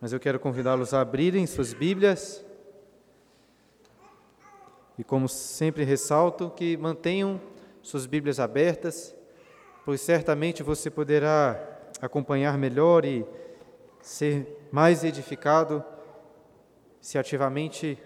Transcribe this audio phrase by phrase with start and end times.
[0.00, 2.44] Mas eu quero convidá-los a abrirem suas Bíblias.
[4.96, 7.40] E como sempre ressalto, que mantenham
[7.82, 9.14] suas Bíblias abertas,
[9.84, 11.58] pois certamente você poderá
[12.00, 13.26] acompanhar melhor e
[14.00, 15.84] ser mais edificado
[17.00, 17.98] se ativamente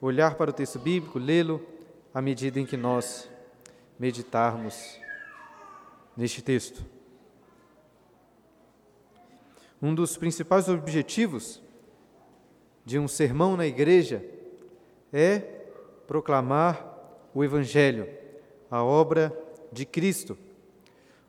[0.00, 1.64] olhar para o texto bíblico, lê-lo
[2.12, 3.28] à medida em que nós
[3.98, 4.98] meditarmos
[6.16, 6.95] neste texto.
[9.80, 11.62] Um dos principais objetivos
[12.84, 14.24] de um sermão na igreja
[15.12, 15.38] é
[16.06, 16.94] proclamar
[17.34, 18.08] o Evangelho,
[18.70, 19.36] a obra
[19.70, 20.38] de Cristo.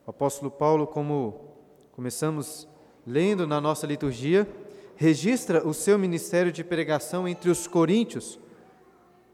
[0.06, 1.54] O apóstolo Paulo, como
[1.92, 2.66] começamos
[3.06, 4.48] lendo na nossa liturgia,
[4.96, 8.38] registra o seu ministério de pregação entre os coríntios,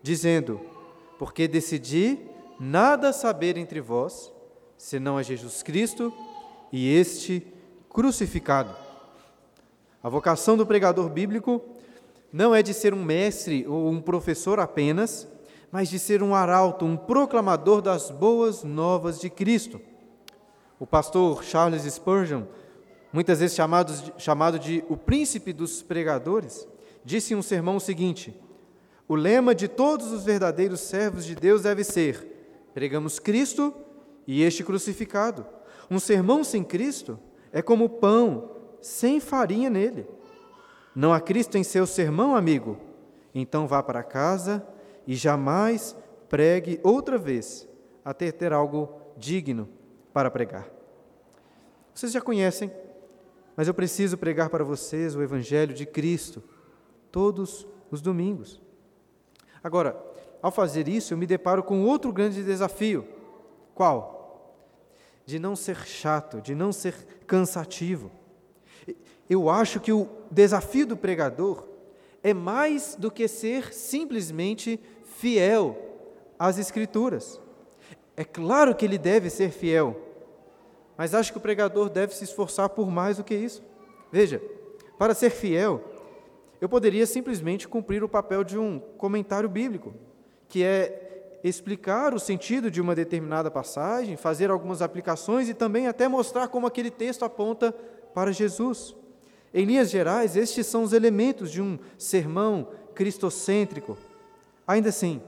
[0.02, 0.60] dizendo:
[1.18, 2.18] Porque decidi
[2.58, 4.32] nada saber entre vós,
[4.76, 6.12] senão a Jesus Cristo
[6.72, 7.46] e este
[7.88, 8.83] crucificado.
[10.04, 11.62] A vocação do pregador bíblico
[12.30, 15.26] não é de ser um mestre ou um professor apenas,
[15.72, 19.80] mas de ser um arauto, um proclamador das boas novas de Cristo.
[20.78, 22.42] O pastor Charles Spurgeon,
[23.14, 26.68] muitas vezes chamado, chamado de o príncipe dos pregadores,
[27.02, 28.38] disse em um sermão o seguinte:
[29.08, 33.72] O lema de todos os verdadeiros servos de Deus deve ser: pregamos Cristo
[34.26, 35.46] e este crucificado.
[35.90, 37.18] Um sermão sem Cristo
[37.50, 38.53] é como pão
[38.84, 40.06] sem farinha nele.
[40.94, 42.78] Não há Cristo em seu sermão, amigo?
[43.34, 44.62] Então vá para casa
[45.06, 45.96] e jamais
[46.28, 47.66] pregue outra vez,
[48.04, 49.70] até ter algo digno
[50.12, 50.68] para pregar.
[51.94, 52.70] Vocês já conhecem,
[53.56, 56.42] mas eu preciso pregar para vocês o Evangelho de Cristo
[57.10, 58.60] todos os domingos.
[59.62, 59.96] Agora,
[60.42, 63.08] ao fazer isso, eu me deparo com outro grande desafio.
[63.74, 64.54] Qual?
[65.24, 66.94] De não ser chato, de não ser
[67.26, 68.10] cansativo.
[69.34, 71.64] Eu acho que o desafio do pregador
[72.22, 75.76] é mais do que ser simplesmente fiel
[76.38, 77.40] às Escrituras.
[78.16, 80.00] É claro que ele deve ser fiel,
[80.96, 83.60] mas acho que o pregador deve se esforçar por mais do que isso.
[84.12, 84.40] Veja,
[84.96, 85.82] para ser fiel,
[86.60, 89.94] eu poderia simplesmente cumprir o papel de um comentário bíblico,
[90.48, 96.06] que é explicar o sentido de uma determinada passagem, fazer algumas aplicações e também até
[96.06, 97.72] mostrar como aquele texto aponta
[98.14, 98.94] para Jesus.
[99.54, 103.96] Em linhas gerais, estes são os elementos de um sermão cristocêntrico.
[104.66, 105.22] Ainda assim,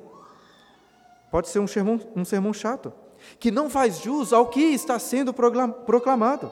[1.30, 2.92] pode ser um sermão, um sermão chato,
[3.38, 6.50] que não faz jus ao que está sendo proclamado.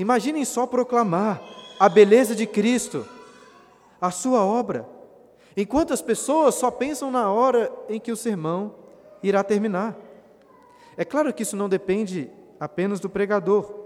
[0.00, 1.40] Imaginem só proclamar
[1.78, 3.06] a beleza de Cristo,
[4.00, 4.88] a sua obra,
[5.56, 8.74] enquanto as pessoas só pensam na hora em que o sermão
[9.22, 9.96] irá terminar.
[10.96, 13.78] É claro que isso não depende apenas do pregador.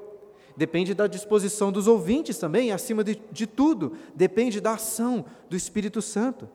[0.56, 6.00] Depende da disposição dos ouvintes também, acima de, de tudo, depende da ação do Espírito
[6.00, 6.48] Santo.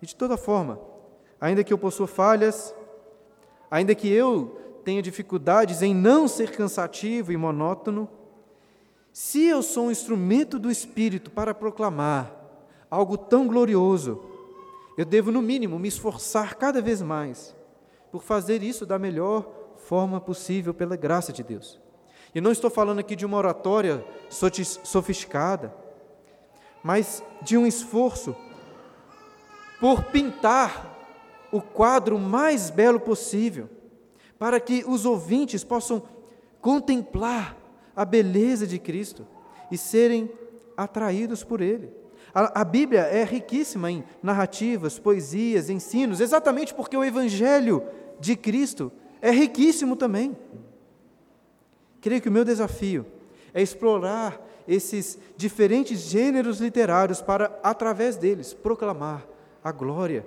[0.00, 0.80] E de toda forma,
[1.40, 2.74] ainda que eu possua falhas,
[3.70, 8.08] ainda que eu tenha dificuldades em não ser cansativo e monótono,
[9.12, 12.34] se eu sou um instrumento do Espírito para proclamar
[12.90, 14.22] algo tão glorioso,
[14.96, 17.54] eu devo, no mínimo, me esforçar cada vez mais
[18.10, 21.78] por fazer isso da melhor forma possível, pela graça de Deus.
[22.34, 25.74] E não estou falando aqui de uma oratória sofisticada,
[26.82, 28.36] mas de um esforço
[29.80, 30.96] por pintar
[31.50, 33.68] o quadro mais belo possível,
[34.38, 36.02] para que os ouvintes possam
[36.60, 37.56] contemplar
[37.96, 39.26] a beleza de Cristo
[39.70, 40.30] e serem
[40.76, 41.90] atraídos por Ele.
[42.34, 47.82] A, a, Bíblia é riquíssima em narrativas, poesias, ensinos, exatamente porque o Evangelho
[48.20, 50.36] de Cristo é riquíssimo também.
[52.00, 53.04] Creio que o meu desafio
[53.52, 59.26] é explorar esses diferentes gêneros literários para, através deles, proclamar
[59.64, 60.24] a glória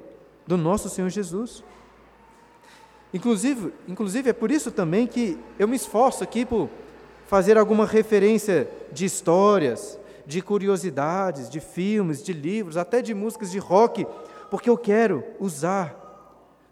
[0.47, 1.63] do nosso Senhor Jesus.
[3.13, 6.69] Inclusive, inclusive é por isso também que eu me esforço aqui por
[7.27, 13.59] fazer alguma referência de histórias, de curiosidades, de filmes, de livros, até de músicas de
[13.59, 14.05] rock,
[14.49, 15.95] porque eu quero usar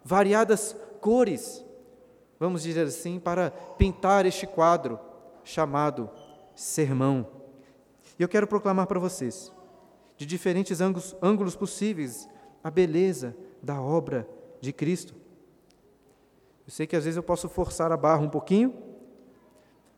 [0.04, 1.64] variadas cores
[2.40, 4.98] vamos dizer assim, para pintar este quadro
[5.44, 6.08] chamado
[6.54, 7.28] sermão.
[8.18, 9.52] E eu quero proclamar para vocês,
[10.16, 12.26] de diferentes ângulos, ângulos possíveis,
[12.64, 14.26] a beleza da obra
[14.58, 15.14] de Cristo.
[16.66, 18.74] Eu sei que às vezes eu posso forçar a barra um pouquinho,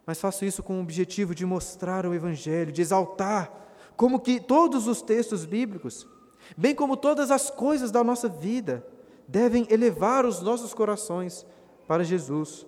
[0.04, 3.52] mas faço isso com o objetivo de mostrar o Evangelho, de exaltar
[3.96, 6.08] como que todos os textos bíblicos,
[6.56, 8.84] bem como todas as coisas da nossa vida,
[9.28, 11.46] devem elevar os nossos corações
[11.86, 12.66] para Jesus,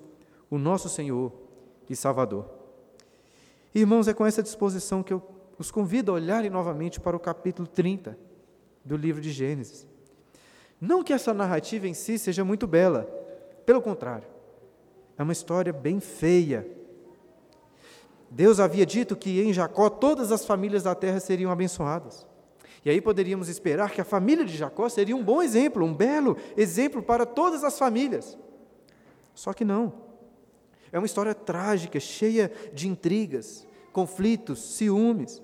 [0.51, 1.33] o nosso Senhor
[1.89, 2.49] e Salvador.
[3.75, 7.67] Irmãos, é com essa disposição que eu os convido a olharem novamente para o capítulo
[7.69, 8.19] 30
[8.85, 9.87] do livro de Gênesis.
[10.81, 13.05] Não que essa narrativa em si seja muito bela,
[13.65, 14.27] pelo contrário,
[15.17, 16.67] é uma história bem feia.
[18.31, 22.27] Deus havia dito que em Jacó todas as famílias da terra seriam abençoadas.
[22.85, 26.37] E aí poderíamos esperar que a família de Jacó seria um bom exemplo, um belo
[26.57, 28.37] exemplo para todas as famílias.
[29.35, 29.93] Só que não.
[30.93, 35.43] É uma história trágica, cheia de intrigas, conflitos, ciúmes.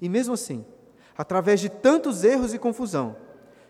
[0.00, 0.64] E mesmo assim,
[1.16, 3.16] através de tantos erros e confusão,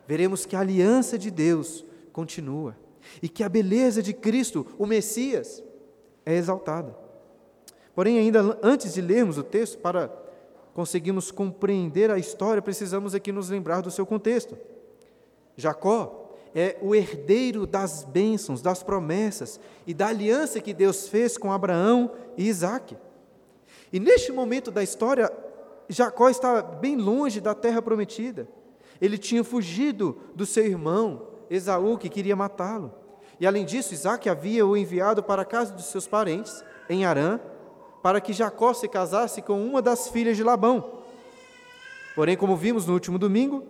[0.07, 2.77] veremos que a aliança de Deus continua
[3.23, 5.63] e que a beleza de Cristo, o Messias,
[6.25, 6.97] é exaltada.
[7.95, 10.11] Porém, ainda antes de lermos o texto, para
[10.73, 14.57] conseguirmos compreender a história, precisamos aqui nos lembrar do seu contexto.
[15.57, 16.22] Jacó
[16.55, 22.11] é o herdeiro das bênçãos, das promessas e da aliança que Deus fez com Abraão
[22.37, 22.97] e Isaac.
[23.93, 25.31] E neste momento da história,
[25.89, 28.49] Jacó está bem longe da terra prometida.
[29.01, 32.95] Ele tinha fugido do seu irmão, Esaú, que queria matá-lo.
[33.41, 37.41] E além disso, Isaac havia o enviado para a casa dos seus parentes, em Arã,
[38.03, 41.03] para que Jacó se casasse com uma das filhas de Labão.
[42.15, 43.67] Porém, como vimos no último domingo,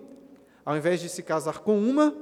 [0.64, 2.14] ao invés de se casar com uma,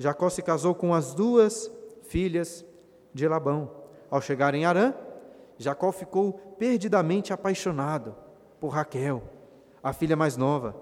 [0.00, 1.70] Jacó se casou com as duas
[2.04, 2.64] filhas
[3.12, 3.70] de Labão.
[4.10, 4.94] Ao chegar em Arã,
[5.58, 8.16] Jacó ficou perdidamente apaixonado
[8.58, 9.22] por Raquel,
[9.82, 10.74] a filha mais nova.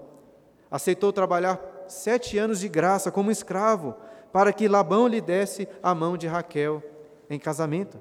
[0.71, 3.93] Aceitou trabalhar sete anos de graça como escravo
[4.31, 6.81] para que Labão lhe desse a mão de Raquel
[7.29, 7.99] em casamento.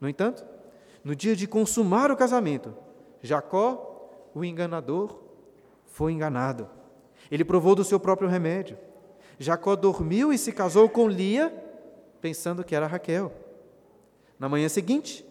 [0.00, 0.44] No entanto,
[1.04, 2.74] no dia de consumar o casamento,
[3.22, 5.20] Jacó, o enganador,
[5.86, 6.68] foi enganado.
[7.30, 8.76] Ele provou do seu próprio remédio.
[9.38, 11.52] Jacó dormiu e se casou com Lia,
[12.20, 13.32] pensando que era Raquel.
[14.38, 15.24] Na manhã seguinte,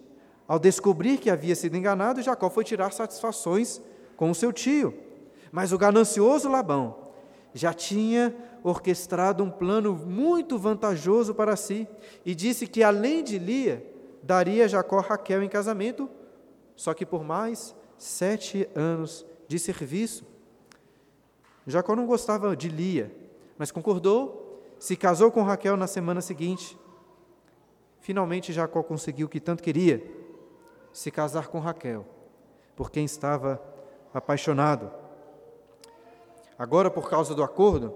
[0.48, 3.82] ao descobrir que havia sido enganado, Jacó foi tirar satisfações
[4.16, 4.94] com o seu tio.
[5.52, 7.08] Mas o ganancioso Labão
[7.54, 11.88] já tinha orquestrado um plano muito vantajoso para si
[12.26, 13.86] e disse que, além de Lia,
[14.24, 16.10] daria Jacó Raquel em casamento,
[16.76, 20.26] só que por mais sete anos de serviço.
[21.66, 23.12] Jacó não gostava de Lia,
[23.58, 26.78] mas concordou, se casou com Raquel na semana seguinte.
[28.00, 30.04] Finalmente Jacó conseguiu o que tanto queria
[30.94, 32.06] se casar com Raquel,
[32.76, 33.62] por quem estava
[34.14, 34.92] apaixonado.
[36.58, 37.94] Agora, por causa do acordo,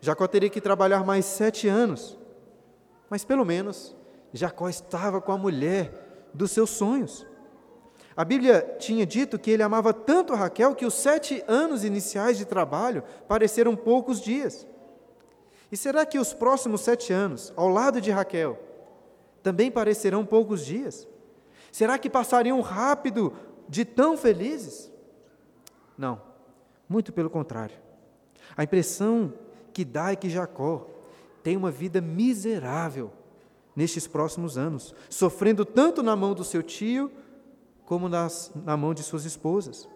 [0.00, 2.18] Jacó teria que trabalhar mais sete anos,
[3.10, 3.94] mas pelo menos
[4.32, 7.26] Jacó estava com a mulher dos seus sonhos.
[8.16, 12.44] A Bíblia tinha dito que ele amava tanto Raquel que os sete anos iniciais de
[12.44, 14.66] trabalho pareceram poucos dias.
[15.72, 18.60] E será que os próximos sete anos, ao lado de Raquel,
[19.42, 21.08] também parecerão poucos dias?
[21.72, 23.32] Será que passariam rápido
[23.66, 24.92] de tão felizes?
[25.96, 26.20] Não,
[26.86, 27.74] muito pelo contrário.
[28.54, 29.32] A impressão
[29.72, 30.86] que dá é que Jacó
[31.42, 33.10] tem uma vida miserável
[33.74, 37.10] nestes próximos anos, sofrendo tanto na mão do seu tio
[37.86, 39.88] como nas, na mão de suas esposas.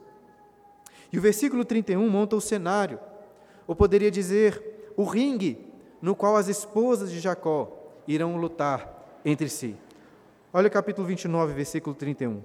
[1.12, 2.98] E o versículo 31 monta o cenário,
[3.66, 5.65] ou poderia dizer, o ringue
[6.00, 7.72] no qual as esposas de Jacó
[8.06, 9.76] irão lutar entre si.
[10.52, 12.42] Olha o capítulo 29, versículo 31.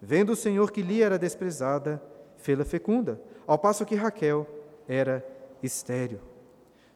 [0.00, 2.02] Vendo o Senhor que Lia era desprezada,
[2.38, 4.46] fê-la fecunda, ao passo que Raquel
[4.88, 5.24] era
[5.62, 6.18] estéril.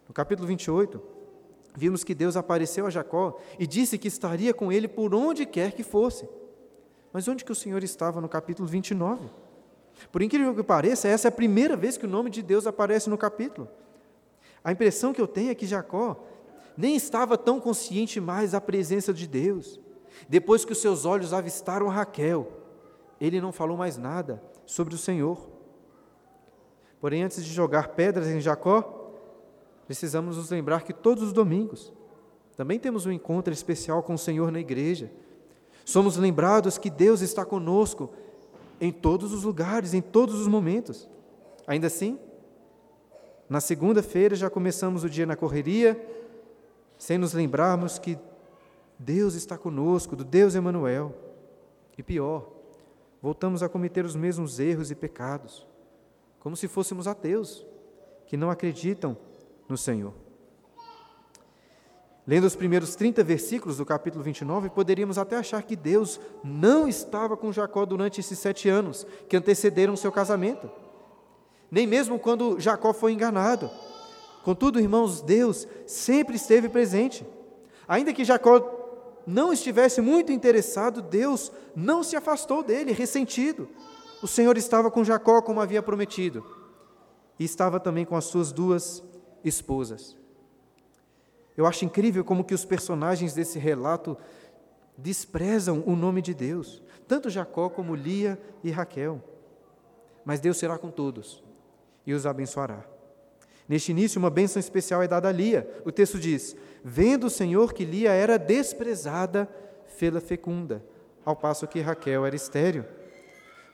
[0.08, 1.00] No capítulo 28,
[1.75, 5.73] vimos que Deus apareceu a Jacó e disse que estaria com ele por onde quer
[5.73, 6.28] que fosse.
[7.12, 9.28] Mas onde que o Senhor estava no capítulo 29?
[10.11, 13.08] Por incrível que pareça, essa é a primeira vez que o nome de Deus aparece
[13.08, 13.68] no capítulo.
[14.66, 16.25] A impressão que eu tenho é que Jacó
[16.76, 19.78] nem estava tão consciente mais da presença de Deus.
[20.28, 22.50] Depois que os seus olhos avistaram Raquel,
[23.20, 25.49] ele não falou mais nada sobre o Senhor.
[27.00, 29.12] Porém, antes de jogar pedras em Jacó,
[29.87, 31.92] precisamos nos lembrar que todos os domingos
[32.56, 35.12] também temos um encontro especial com o Senhor na igreja.
[35.85, 38.11] Somos lembrados que Deus está conosco
[38.80, 41.08] em todos os lugares, em todos os momentos.
[41.68, 42.18] Ainda assim,
[43.49, 46.00] na segunda-feira já começamos o dia na correria,
[46.99, 48.19] sem nos lembrarmos que
[48.99, 51.15] Deus está conosco, do Deus Emanuel.
[51.97, 52.50] E pior,
[53.23, 55.67] voltamos a cometer os mesmos erros e pecados,
[56.41, 57.65] como se fôssemos ateus,
[58.26, 59.17] que não acreditam
[59.69, 60.12] no Senhor.
[62.26, 67.37] Lendo os primeiros 30 versículos do capítulo 29, poderíamos até achar que Deus não estava
[67.37, 70.69] com Jacó durante esses sete anos que antecederam seu casamento,
[71.70, 73.70] nem mesmo quando Jacó foi enganado.
[74.44, 77.26] Contudo, irmãos, Deus sempre esteve presente.
[77.88, 83.68] Ainda que Jacó não estivesse muito interessado, Deus não se afastou dele, ressentido.
[84.23, 86.44] o Senhor estava com Jacó como havia prometido,
[87.38, 89.02] e estava também com as suas duas
[89.44, 90.16] esposas.
[91.56, 94.16] Eu acho incrível como que os personagens desse relato
[94.96, 99.23] desprezam o nome de Deus, tanto Jacó como Lia e Raquel.
[100.25, 101.46] Mas Deus será com todos
[102.06, 102.84] e os abençoará.
[103.68, 105.68] Neste início, uma bênção especial é dada a Lia.
[105.84, 109.48] O texto diz: Vendo o Senhor que Lia era desprezada,
[109.86, 110.84] fê-la fecunda,
[111.25, 112.84] ao passo que Raquel era estéril.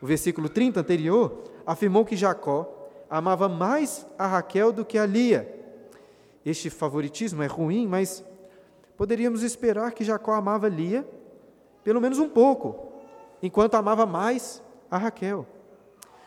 [0.00, 5.60] O versículo 30 anterior afirmou que Jacó amava mais a Raquel do que a Lia.
[6.44, 8.24] Este favoritismo é ruim, mas
[8.96, 11.06] poderíamos esperar que Jacó amava Lia
[11.84, 12.92] pelo menos um pouco,
[13.42, 15.46] enquanto amava mais a Raquel.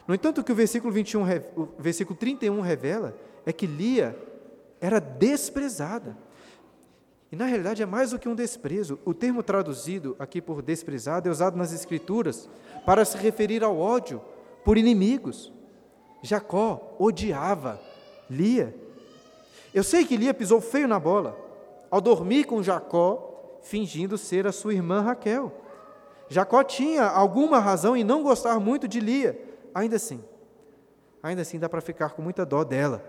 [0.08, 1.24] No entanto, o que o versículo, 21,
[1.56, 4.18] o versículo 31 revela é que Lia
[4.80, 6.16] era desprezada.
[7.32, 9.00] E na realidade é mais do que um desprezo.
[9.04, 12.48] O termo traduzido aqui por desprezado é usado nas Escrituras
[12.86, 14.22] para se referir ao ódio
[14.64, 15.52] por inimigos.
[16.22, 17.80] Jacó odiava
[18.30, 18.76] Lia.
[19.74, 21.38] Eu sei que Lia pisou feio na bola
[21.90, 25.52] ao dormir com Jacó, fingindo ser a sua irmã Raquel.
[26.30, 29.40] Jacó tinha alguma razão em não gostar muito de Lia,
[29.76, 30.24] ainda assim.
[31.22, 33.04] Ainda assim dá para ficar com muita dó dela.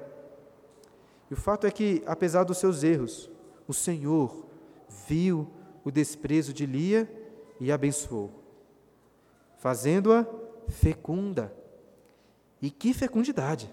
[1.30, 3.30] E o fato é que, apesar dos seus erros,
[3.68, 4.44] o Senhor
[5.06, 5.48] viu
[5.84, 7.08] o desprezo de Lia
[7.60, 8.30] e abençoou,
[9.58, 10.26] fazendo-a
[10.68, 11.52] fecunda.
[12.60, 13.72] E que fecundidade!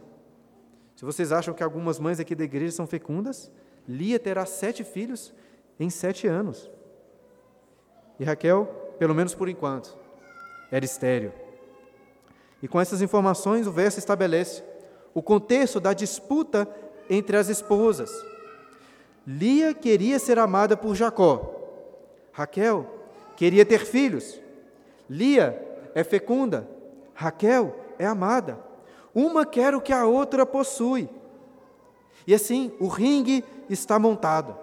[0.95, 3.51] Se vocês acham que algumas mães aqui da igreja são fecundas,
[3.87, 5.33] Lia terá sete filhos
[5.79, 6.69] em sete anos.
[8.19, 8.65] E Raquel,
[8.99, 9.97] pelo menos por enquanto,
[10.71, 11.42] era estéreo.
[12.63, 14.63] E com essas informações, o verso estabelece
[15.13, 16.65] o contexto da disputa
[17.09, 18.09] entre as esposas.
[19.27, 21.59] Lia queria ser amada por Jacó.
[22.31, 22.87] Raquel
[23.35, 24.39] queria ter filhos.
[25.09, 25.61] Lia
[25.93, 26.65] é fecunda.
[27.13, 28.57] Raquel é amada.
[29.13, 31.09] Uma quer o que a outra possui.
[32.25, 34.57] E assim, o ringue está montado.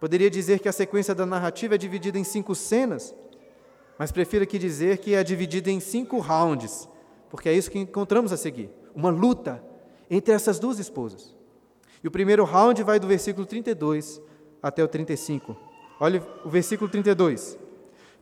[0.00, 3.14] Poderia dizer que a sequência da narrativa é dividida em cinco cenas,
[3.96, 6.88] mas prefiro aqui dizer que é dividida em cinco rounds,
[7.36, 9.62] porque é isso que encontramos a seguir: uma luta
[10.10, 11.36] entre essas duas esposas.
[12.02, 14.22] E o primeiro round vai do versículo 32
[14.62, 15.54] até o 35.
[16.00, 17.58] Olha o versículo 32.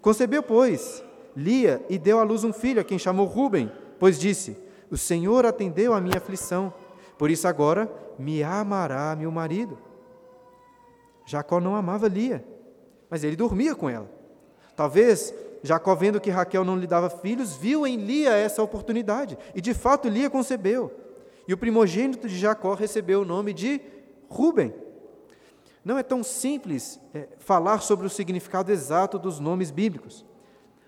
[0.02, 1.04] Concebeu, pois,
[1.36, 4.56] Lia e deu à luz um filho, a quem chamou Ruben, pois disse:
[4.90, 6.74] O Senhor atendeu a minha aflição,
[7.16, 9.78] por isso agora me amará meu marido.
[11.24, 12.44] Jacó não amava Lia,
[13.08, 14.10] mas ele dormia com ela.
[14.74, 15.32] Talvez
[15.64, 19.72] Jacó, vendo que Raquel não lhe dava filhos, viu em Lia essa oportunidade, e de
[19.72, 20.92] fato Lia concebeu.
[21.48, 23.80] E o primogênito de Jacó recebeu o nome de
[24.28, 24.74] Ruben.
[25.82, 30.26] Não é tão simples é, falar sobre o significado exato dos nomes bíblicos.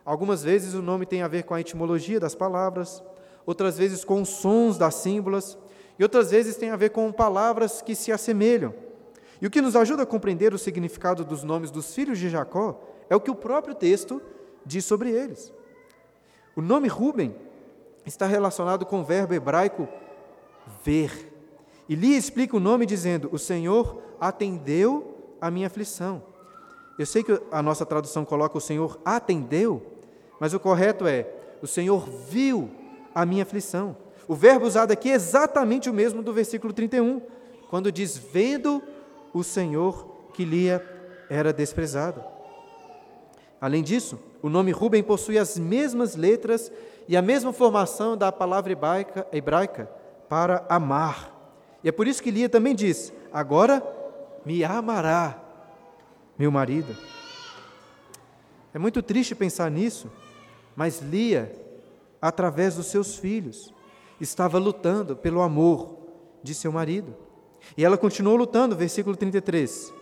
[0.04, 3.02] Algumas vezes o nome tem a ver com a etimologia das palavras,
[3.46, 5.56] outras vezes com os sons das símbolas,
[5.98, 8.74] e outras vezes tem a ver com palavras que se assemelham.
[9.40, 12.78] E o que nos ajuda a compreender o significado dos nomes dos filhos de Jacó
[13.08, 14.20] é o que o próprio texto
[14.66, 15.52] diz sobre eles.
[16.56, 17.34] O nome Ruben
[18.04, 19.88] está relacionado com o verbo hebraico
[20.84, 21.32] ver.
[21.88, 26.22] E Lia explica o nome dizendo: O Senhor atendeu a minha aflição.
[26.98, 29.82] Eu sei que a nossa tradução coloca o Senhor atendeu,
[30.40, 31.30] mas o correto é:
[31.62, 32.70] O Senhor viu
[33.14, 33.96] a minha aflição.
[34.26, 37.20] O verbo usado aqui é exatamente o mesmo do versículo 31,
[37.70, 38.82] quando diz: Vendo
[39.32, 40.84] o Senhor que Lia
[41.28, 42.26] era desprezada.
[43.60, 46.70] Além disso, o nome Ruben possui as mesmas letras
[47.08, 49.90] e a mesma formação da palavra hebraica, hebraica
[50.28, 51.34] para amar.
[51.82, 53.82] E é por isso que Lia também diz: Agora
[54.44, 55.42] me amará
[56.38, 56.96] meu marido.
[58.72, 60.08] É muito triste pensar nisso,
[60.76, 61.52] mas Lia,
[62.22, 63.74] através dos seus filhos,
[64.20, 65.98] estava lutando pelo amor
[66.40, 67.16] de seu marido.
[67.76, 69.92] E ela continuou lutando, versículo 33.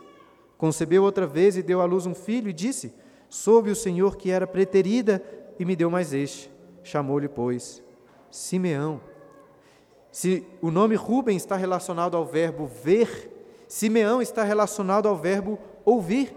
[0.59, 2.93] Concebeu outra vez e deu à luz um filho e disse:
[3.35, 5.21] Soube o Senhor que era preterida
[5.59, 6.49] e me deu mais este.
[6.85, 7.83] Chamou-lhe, pois,
[8.31, 9.01] Simeão.
[10.09, 16.33] Se o nome Rubem está relacionado ao verbo ver, Simeão está relacionado ao verbo ouvir.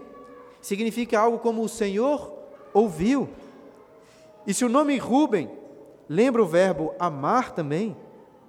[0.60, 2.32] Significa algo como o Senhor
[2.74, 3.28] ouviu.
[4.44, 5.48] E se o nome Rubem
[6.08, 7.96] lembra o verbo amar também,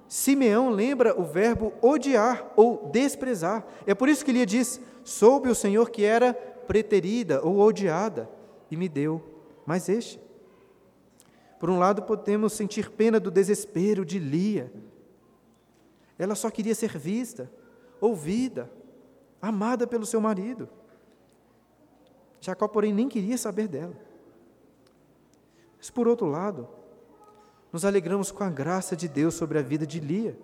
[0.07, 3.63] Simeão lembra o verbo odiar ou desprezar.
[3.85, 8.27] É por isso que ele diz: Soube o Senhor que era preterida ou odiada,
[8.69, 9.23] e me deu
[9.65, 10.19] mais este.
[11.59, 14.71] Por um lado, podemos sentir pena do desespero de Lia,
[16.19, 17.49] ela só queria ser vista,
[18.01, 18.69] ouvida,
[19.41, 20.67] amada pelo seu marido.
[22.41, 23.95] Jacó, porém, nem queria saber dela.
[25.77, 26.67] Mas, por outro lado,
[27.71, 30.37] nos alegramos com a graça de Deus sobre a vida de Lia.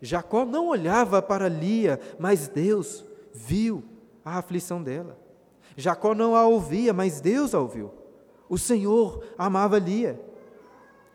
[0.00, 3.84] Jacó não olhava para Lia, mas Deus viu
[4.24, 5.18] a aflição dela.
[5.76, 7.90] Jacó não a ouvia, mas Deus a ouviu.
[8.48, 10.20] O Senhor amava Lia.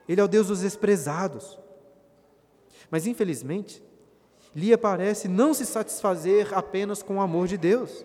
[0.08, 1.58] Ele é o Deus dos desprezados.
[2.90, 3.84] Mas infelizmente,
[4.56, 8.04] Lia parece não se satisfazer apenas com o amor de Deus.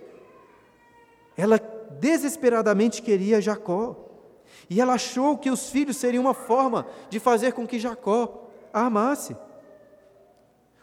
[1.36, 1.58] Ela
[1.98, 3.96] desesperadamente queria Jacó.
[4.68, 8.86] E ela achou que os filhos seriam uma forma de fazer com que Jacó a
[8.86, 9.36] amasse.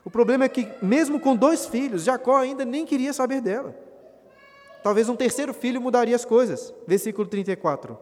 [0.03, 3.75] O problema é que, mesmo com dois filhos, Jacó ainda nem queria saber dela.
[4.83, 6.73] Talvez um terceiro filho mudaria as coisas.
[6.87, 7.97] Versículo 34.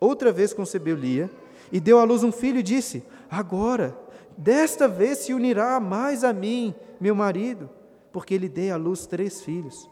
[0.00, 1.30] Outra vez concebeu Lia
[1.70, 3.96] e deu à luz um filho e disse: Agora,
[4.36, 7.68] desta vez se unirá mais a mim, meu marido,
[8.12, 9.90] porque lhe dei à luz três filhos.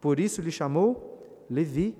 [0.00, 1.96] Por isso lhe chamou Levi.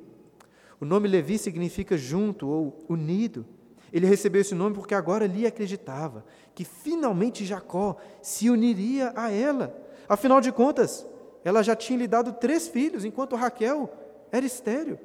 [0.80, 3.46] O nome Levi significa junto ou unido.
[3.92, 9.74] Ele recebeu esse nome porque agora lhe acreditava que finalmente Jacó se uniria a ela.
[10.08, 11.06] Afinal de contas,
[11.46, 13.88] ela já tinha lhe dado três filhos, enquanto Raquel
[14.32, 14.98] era estéril.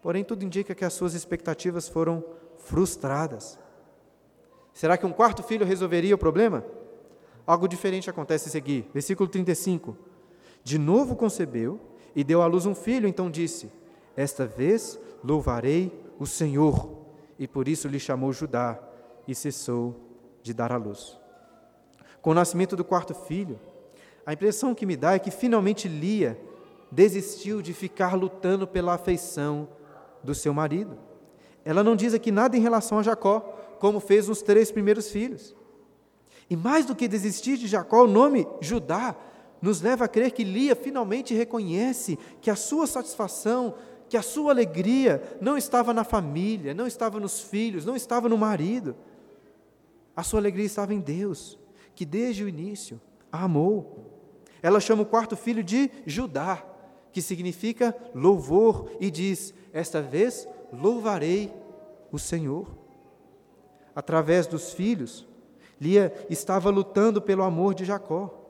[0.00, 2.24] Porém, tudo indica que as suas expectativas foram
[2.56, 3.58] frustradas.
[4.72, 6.64] Será que um quarto filho resolveria o problema?
[7.46, 8.88] Algo diferente acontece a seguir.
[8.94, 9.94] Versículo 35.
[10.62, 11.78] De novo concebeu
[12.16, 13.70] e deu à luz um filho, então disse:
[14.16, 17.04] Esta vez louvarei o Senhor.
[17.38, 18.80] E por isso lhe chamou Judá
[19.28, 19.94] e cessou
[20.42, 21.20] de dar à luz.
[22.22, 23.60] Com o nascimento do quarto filho,
[24.26, 26.40] a impressão que me dá é que finalmente Lia
[26.90, 29.68] desistiu de ficar lutando pela afeição
[30.22, 30.96] do seu marido.
[31.64, 33.40] Ela não diz aqui nada em relação a Jacó,
[33.78, 35.54] como fez nos três primeiros filhos.
[36.48, 39.16] E mais do que desistir de Jacó, o nome Judá
[39.60, 43.74] nos leva a crer que Lia finalmente reconhece que a sua satisfação,
[44.08, 48.36] que a sua alegria não estava na família, não estava nos filhos, não estava no
[48.36, 48.94] marido.
[50.14, 51.58] A sua alegria estava em Deus,
[51.94, 53.00] que desde o início
[53.32, 54.13] a amou.
[54.64, 56.64] Ela chama o quarto filho de Judá,
[57.12, 61.52] que significa louvor, e diz: Esta vez louvarei
[62.10, 62.66] o Senhor.
[63.94, 65.28] Através dos filhos,
[65.78, 68.40] Lia estava lutando pelo amor de Jacó.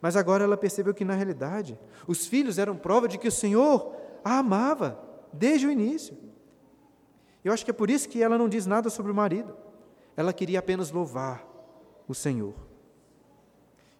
[0.00, 3.92] Mas agora ela percebeu que, na realidade, os filhos eram prova de que o Senhor
[4.24, 6.16] a amava desde o início.
[7.44, 9.52] Eu acho que é por isso que ela não diz nada sobre o marido.
[10.16, 11.44] Ela queria apenas louvar
[12.06, 12.69] o Senhor.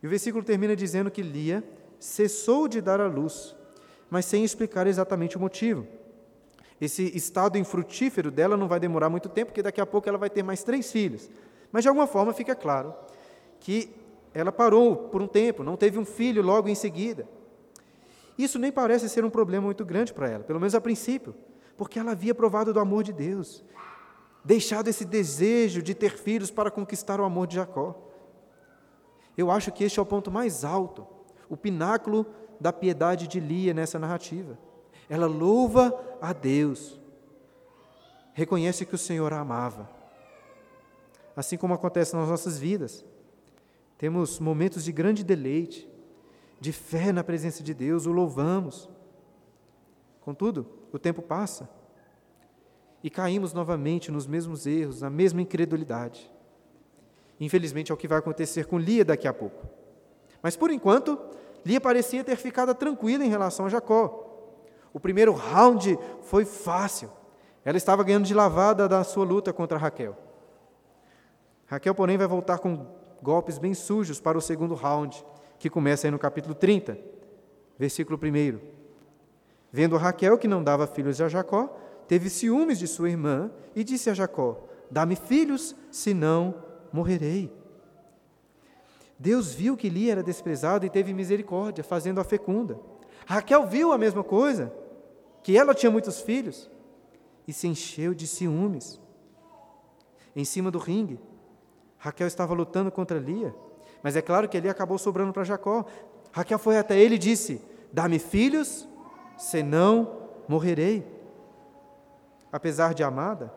[0.03, 1.63] E o versículo termina dizendo que Lia
[1.99, 3.55] cessou de dar à luz,
[4.09, 5.87] mas sem explicar exatamente o motivo.
[6.81, 10.31] Esse estado infrutífero dela não vai demorar muito tempo, porque daqui a pouco ela vai
[10.31, 11.29] ter mais três filhos.
[11.71, 12.95] Mas de alguma forma fica claro
[13.61, 13.91] que
[14.33, 17.29] ela parou por um tempo, não teve um filho logo em seguida.
[18.39, 21.35] Isso nem parece ser um problema muito grande para ela, pelo menos a princípio,
[21.77, 23.63] porque ela havia provado do amor de Deus,
[24.43, 28.10] deixado esse desejo de ter filhos para conquistar o amor de Jacó.
[29.41, 31.07] Eu acho que este é o ponto mais alto,
[31.49, 32.27] o pináculo
[32.61, 34.59] da piedade de Lia nessa narrativa.
[35.09, 37.01] Ela louva a Deus,
[38.35, 39.89] reconhece que o Senhor a amava.
[41.35, 43.03] Assim como acontece nas nossas vidas,
[43.97, 45.89] temos momentos de grande deleite,
[46.61, 48.91] de fé na presença de Deus, o louvamos.
[50.21, 51.67] Contudo, o tempo passa
[53.03, 56.31] e caímos novamente nos mesmos erros, na mesma incredulidade.
[57.41, 59.67] Infelizmente é o que vai acontecer com Lia daqui a pouco.
[60.43, 61.19] Mas por enquanto,
[61.65, 64.27] Lia parecia ter ficado tranquila em relação a Jacó.
[64.93, 67.11] O primeiro round foi fácil.
[67.65, 70.17] Ela estava ganhando de lavada da sua luta contra Raquel.
[71.67, 72.87] Raquel, porém, vai voltar com
[73.23, 75.25] golpes bem sujos para o segundo round,
[75.59, 76.99] que começa aí no capítulo 30,
[77.79, 78.59] versículo 1.
[79.73, 81.77] Vendo Raquel que não dava filhos a Jacó,
[82.09, 87.53] teve ciúmes de sua irmã e disse a Jacó: Dá-me filhos, senão morrerei.
[89.19, 92.79] Deus viu que Lia era desprezada e teve misericórdia, fazendo-a fecunda.
[93.27, 94.73] Raquel viu a mesma coisa,
[95.43, 96.71] que ela tinha muitos filhos,
[97.47, 99.01] e se encheu de ciúmes.
[100.35, 101.21] Em cima do ringue,
[101.99, 103.55] Raquel estava lutando contra Lia,
[104.03, 105.85] mas é claro que Lia acabou sobrando para Jacó.
[106.33, 107.61] Raquel foi até ele e disse:
[107.93, 108.89] Dá-me filhos,
[109.37, 111.07] senão morrerei.
[112.51, 113.53] Apesar de amada,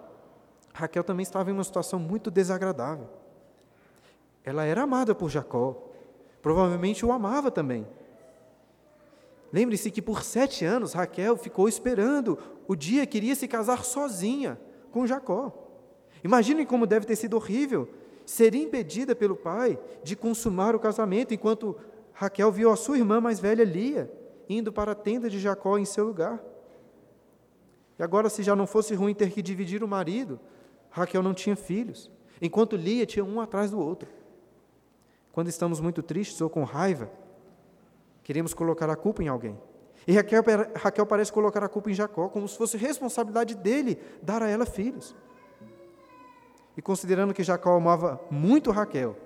[0.73, 3.07] Raquel também estava em uma situação muito desagradável.
[4.43, 5.89] Ela era amada por Jacó.
[6.41, 7.87] Provavelmente o amava também.
[9.51, 14.59] Lembre-se que por sete anos Raquel ficou esperando o dia que iria se casar sozinha
[14.91, 15.53] com Jacó.
[16.23, 17.87] Imaginem como deve ter sido horrível
[18.25, 21.75] ser impedida pelo pai de consumar o casamento, enquanto
[22.13, 24.11] Raquel viu a sua irmã mais velha, Lia,
[24.47, 26.41] indo para a tenda de Jacó em seu lugar.
[27.99, 30.39] E agora, se já não fosse ruim ter que dividir o marido,
[30.89, 32.09] Raquel não tinha filhos,
[32.41, 34.09] enquanto Lia tinha um atrás do outro.
[35.33, 37.09] Quando estamos muito tristes ou com raiva,
[38.23, 39.59] queremos colocar a culpa em alguém.
[40.07, 40.43] E Raquel,
[40.75, 44.65] Raquel parece colocar a culpa em Jacó, como se fosse responsabilidade dele dar a ela
[44.65, 45.15] filhos.
[46.77, 49.17] E considerando que Jacó amava muito Raquel,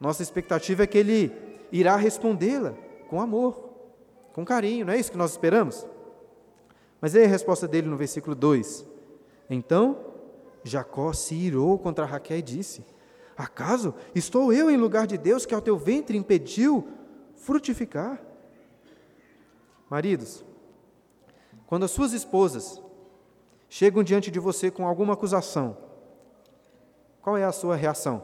[0.00, 1.30] nossa expectativa é que ele
[1.70, 2.74] irá respondê-la
[3.08, 3.70] com amor,
[4.32, 5.86] com carinho, não é isso que nós esperamos?
[7.02, 8.86] Mas aí a resposta dele no versículo 2:
[9.50, 9.98] Então
[10.64, 12.82] Jacó se irou contra Raquel e disse:
[13.36, 16.88] Acaso estou eu em lugar de Deus que ao teu ventre impediu
[17.36, 18.20] frutificar?
[19.88, 20.44] Maridos,
[21.66, 22.82] quando as suas esposas
[23.68, 25.76] chegam diante de você com alguma acusação,
[27.20, 28.22] qual é a sua reação?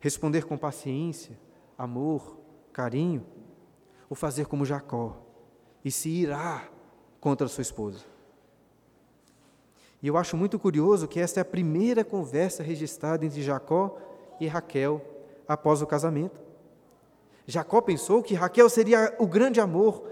[0.00, 1.38] Responder com paciência,
[1.78, 2.38] amor,
[2.72, 3.24] carinho?
[4.10, 5.16] Ou fazer como Jacó
[5.84, 6.68] e se irá
[7.20, 8.11] contra sua esposa?
[10.02, 13.96] E eu acho muito curioso que esta é a primeira conversa registrada entre Jacó
[14.40, 15.00] e Raquel
[15.46, 16.40] após o casamento.
[17.46, 20.04] Jacó pensou que Raquel seria o grande amor,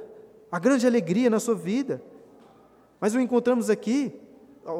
[0.50, 2.00] a grande alegria na sua vida.
[3.00, 4.14] Mas o encontramos aqui,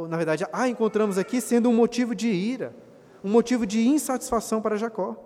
[0.09, 2.75] na verdade, a encontramos aqui sendo um motivo de ira,
[3.25, 5.16] um motivo de insatisfação para Jacó.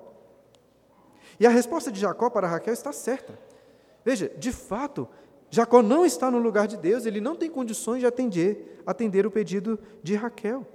[1.39, 3.39] E a resposta de Jacó para Raquel está certa.
[4.05, 5.09] Veja, de fato,
[5.55, 9.31] Jacó não está no lugar de Deus, ele não tem condições de atender, atender o
[9.31, 10.67] pedido de Raquel.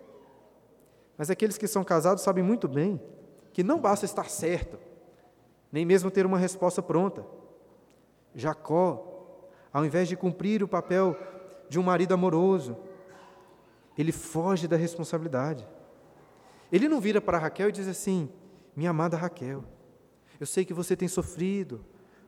[1.18, 2.98] Mas aqueles que são casados sabem muito bem
[3.52, 4.80] que não basta estar certo,
[5.70, 7.26] nem mesmo ter uma resposta pronta.
[8.34, 11.14] Jacó, ao invés de cumprir o papel
[11.68, 12.78] de um marido amoroso,
[13.98, 15.68] ele foge da responsabilidade.
[16.72, 18.30] Ele não vira para Raquel e diz assim:
[18.74, 19.62] Minha amada Raquel,
[20.40, 21.84] eu sei que você tem sofrido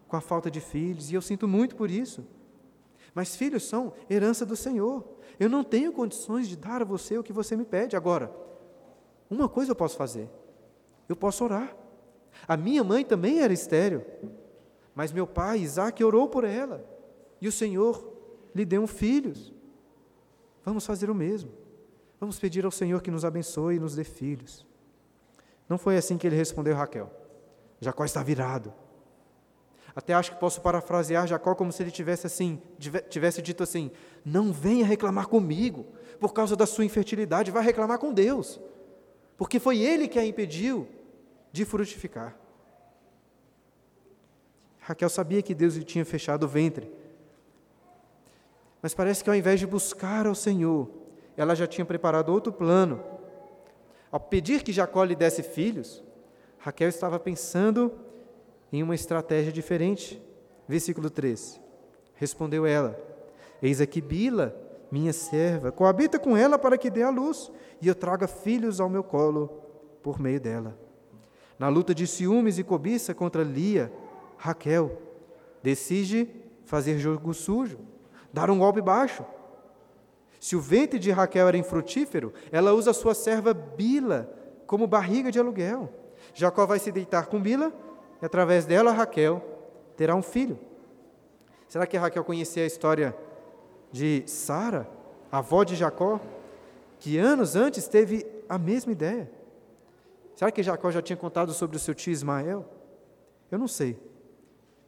[0.06, 2.26] com a falta de filhos e eu sinto muito por isso.
[3.13, 5.04] Mas filhos são herança do Senhor.
[5.39, 7.95] Eu não tenho condições de dar a você o que você me pede.
[7.95, 8.34] Agora,
[9.30, 10.30] uma coisa eu posso fazer:
[11.10, 11.76] eu posso orar.
[12.47, 14.06] A minha mãe também era estéreo,
[14.95, 16.86] mas meu pai, Isaac, orou por ela
[17.41, 18.12] e o Senhor
[18.54, 19.54] lhe deu filhos.
[20.63, 21.52] Vamos fazer o mesmo.
[22.19, 24.65] Vamos pedir ao Senhor que nos abençoe e nos dê filhos.
[25.67, 27.12] Não foi assim que ele respondeu Raquel.
[27.80, 28.71] Jacó está virado.
[29.95, 32.62] Até acho que posso parafrasear Jacó como se ele tivesse assim,
[33.10, 33.91] tivesse dito assim:
[34.23, 35.86] "Não venha reclamar comigo
[36.19, 38.60] por causa da sua infertilidade, vai reclamar com Deus,
[39.38, 40.88] porque foi ele que a impediu
[41.51, 42.38] de frutificar".
[44.80, 46.91] Raquel sabia que Deus lhe tinha fechado o ventre.
[48.82, 50.89] Mas parece que ao invés de buscar ao Senhor,
[51.38, 53.04] ela já tinha preparado outro plano.
[54.12, 56.04] Ao pedir que Jacó lhe desse filhos,
[56.58, 57.93] Raquel estava pensando
[58.72, 60.22] em uma estratégia diferente.
[60.68, 61.60] Versículo 3.
[62.16, 62.98] Respondeu ela:
[63.62, 64.56] Eis aqui Bila,
[64.92, 68.90] minha serva, coabita com ela para que dê a luz e eu traga filhos ao
[68.90, 69.48] meu colo
[70.04, 70.78] por meio dela.
[71.58, 73.92] Na luta de ciúmes e cobiça contra Lia,
[74.38, 74.98] Raquel
[75.62, 76.28] decide
[76.66, 77.80] fazer jogo sujo,
[78.34, 79.24] dar um golpe baixo.
[80.40, 84.28] Se o ventre de Raquel era infrutífero, ela usa sua serva Bila
[84.66, 85.90] como barriga de aluguel.
[86.34, 87.72] Jacó vai se deitar com Bila
[88.22, 89.42] e através dela Raquel
[89.98, 90.60] terá um filho.
[91.68, 93.16] Será que Raquel conhecia a história
[93.92, 94.88] de Sara,
[95.32, 96.20] avó de Jacó,
[97.00, 99.32] que anos antes teve a mesma ideia?
[100.36, 102.66] Será que Jacó já tinha contado sobre o seu tio Ismael?
[103.50, 104.00] Eu não sei.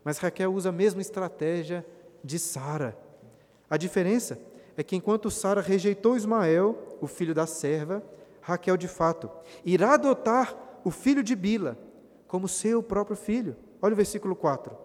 [0.04, 1.86] Mas Raquel usa a mesma estratégia
[2.24, 2.98] de Sara.
[3.70, 4.40] A diferença
[4.76, 8.04] é que enquanto Sara rejeitou Ismael, o filho da serva,
[8.42, 9.30] Raquel de fato
[9.64, 11.78] irá adotar o filho de Bila,
[12.34, 13.56] como seu próprio filho.
[13.80, 14.76] Olha o versículo 4.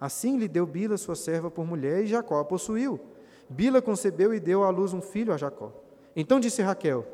[0.00, 3.00] Assim lhe deu Bila, sua serva, por mulher, e Jacó a possuiu.
[3.48, 5.72] Bila concebeu e deu à luz um filho a Jacó.
[6.14, 7.04] Então disse Raquel: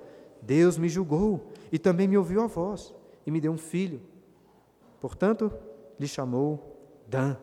[0.42, 4.02] Deus me julgou e também me ouviu a voz e me deu um filho.
[5.00, 5.50] Portanto,
[5.98, 6.76] lhe chamou
[7.08, 7.38] Dan.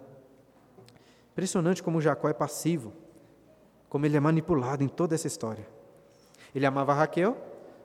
[1.32, 2.94] Impressionante como Jacó é passivo,
[3.90, 5.68] como ele é manipulado em toda essa história.
[6.54, 7.36] Ele amava Raquel,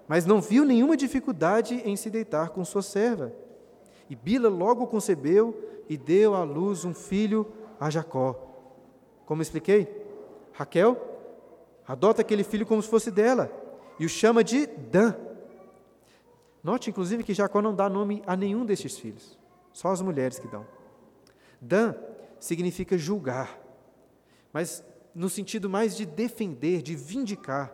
[0.07, 3.33] mas não viu nenhuma dificuldade em se deitar com sua serva.
[4.09, 7.47] E Bila logo concebeu e deu à luz um filho
[7.81, 8.35] a Jacó.
[9.27, 10.05] Como expliquei?
[10.53, 10.97] Raquel
[11.87, 13.51] adota aquele filho como se fosse dela
[13.99, 15.15] e o chama de Dan.
[16.63, 19.39] Note, inclusive, que Jacó não dá nome a nenhum desses filhos,
[19.73, 20.67] só as mulheres que dão.
[21.61, 21.95] Dan
[22.41, 23.59] significa julgar,
[24.53, 24.83] mas
[25.15, 27.73] no sentido mais de defender, de vindicar.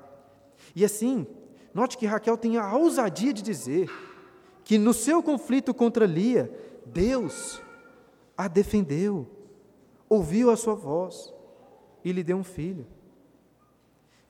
[0.74, 1.26] E assim,
[1.72, 3.88] note que Raquel tem a ousadia de dizer:
[4.64, 6.50] que no seu conflito contra Lia,
[6.86, 7.60] Deus
[8.36, 9.26] a defendeu,
[10.08, 11.32] ouviu a sua voz
[12.04, 12.86] e lhe deu um filho.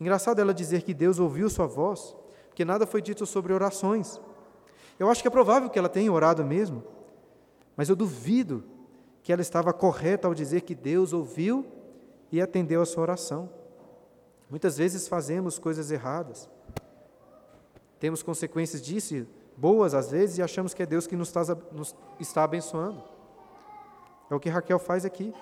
[0.00, 2.16] Engraçado ela dizer que Deus ouviu sua voz,
[2.48, 4.20] porque nada foi dito sobre orações.
[4.98, 6.82] Eu acho que é provável que ela tenha orado mesmo,
[7.76, 8.64] mas eu duvido
[9.22, 11.66] que ela estava correta ao dizer que Deus ouviu
[12.32, 13.50] e atendeu a sua oração.
[14.48, 16.48] Muitas vezes fazemos coisas erradas,
[17.98, 19.26] temos consequências disso,
[19.60, 23.02] boas às vezes, e achamos que é Deus que nos está, nos está abençoando.
[24.30, 25.34] É o que Raquel faz aqui.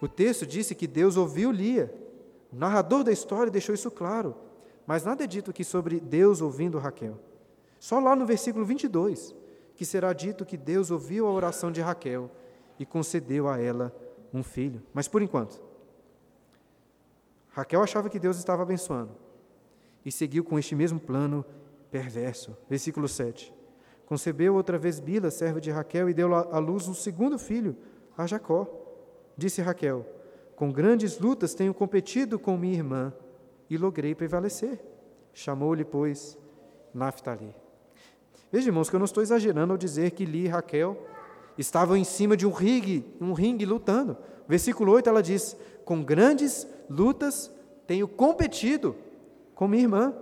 [0.00, 1.94] O texto disse que Deus ouviu Lia.
[2.50, 4.34] O narrador da história deixou isso claro,
[4.86, 7.18] mas nada é dito aqui sobre Deus ouvindo Raquel.
[7.78, 9.34] Só lá no versículo 22
[9.76, 12.28] que será dito que Deus ouviu a oração de Raquel
[12.80, 13.94] e concedeu a ela
[14.34, 14.82] um filho.
[14.92, 15.62] Mas por enquanto,
[17.50, 19.12] Raquel achava que Deus estava abençoando
[20.04, 21.44] e seguiu com este mesmo plano
[21.90, 22.56] perverso.
[22.68, 23.54] Versículo 7.
[24.06, 27.76] Concebeu outra vez Bila, serva de Raquel, e deu à luz um segundo filho,
[28.16, 28.66] a Jacó.
[29.36, 30.06] Disse Raquel:
[30.56, 33.12] Com grandes lutas tenho competido com minha irmã
[33.68, 34.80] e logrei prevalecer.
[35.32, 36.38] Chamou-lhe, pois,
[36.92, 37.54] Naphtali.
[38.50, 40.96] Veja, irmãos, que eu não estou exagerando ao dizer que Li e Raquel
[41.58, 44.16] estavam em cima de um ringue, um ringue lutando.
[44.48, 47.52] Versículo 8 ela diz: Com grandes lutas
[47.86, 48.96] tenho competido
[49.54, 50.14] com minha irmã.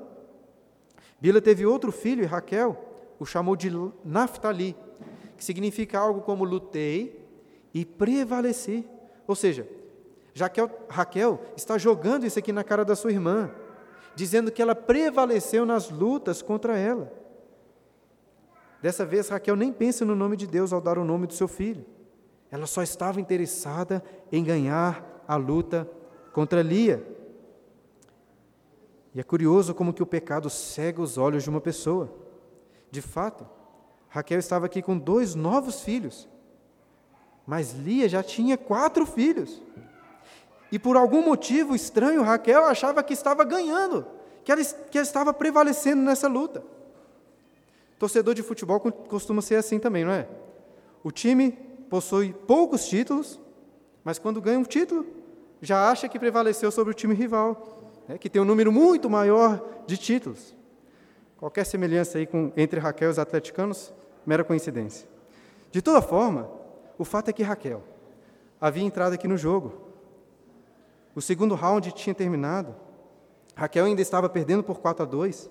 [1.27, 2.81] Bila teve outro filho e Raquel
[3.19, 3.69] o chamou de
[4.05, 4.77] Naphtali,
[5.37, 7.21] que significa algo como lutei
[7.75, 8.89] e prevaleci.
[9.27, 9.69] Ou seja,
[10.33, 13.51] Jaquel, Raquel está jogando isso aqui na cara da sua irmã,
[14.15, 17.13] dizendo que ela prevaleceu nas lutas contra ela.
[18.81, 21.49] Dessa vez, Raquel nem pensa no nome de Deus ao dar o nome do seu
[21.49, 21.85] filho.
[22.53, 25.91] Ela só estava interessada em ganhar a luta
[26.33, 27.16] contra Lia.
[29.17, 32.13] E é curioso como que o pecado cega os olhos de uma pessoa.
[32.91, 33.49] De fato,
[34.11, 36.29] Raquel estava aqui com dois novos filhos,
[37.47, 39.63] mas Lia já tinha quatro filhos.
[40.71, 44.07] E por algum motivo estranho, Raquel achava que estava ganhando,
[44.45, 46.63] que ela, que ela estava prevalecendo nessa luta.
[47.99, 50.29] Torcedor de futebol costuma ser assim também, não é?
[51.03, 51.53] O time
[51.89, 53.41] possui poucos títulos,
[54.05, 55.07] mas quando ganha um título,
[55.63, 59.65] já acha que prevaleceu sobre o time rival, né, que tem um número muito maior
[59.87, 60.55] de títulos.
[61.39, 63.93] Qualquer semelhança aí com, entre Raquel e os atleticanos,
[64.25, 65.09] mera coincidência.
[65.71, 66.51] De toda forma,
[66.99, 67.83] o fato é que Raquel
[68.61, 69.87] havia entrado aqui no jogo.
[71.15, 72.75] O segundo round tinha terminado.
[73.55, 75.51] Raquel ainda estava perdendo por 4 a 2,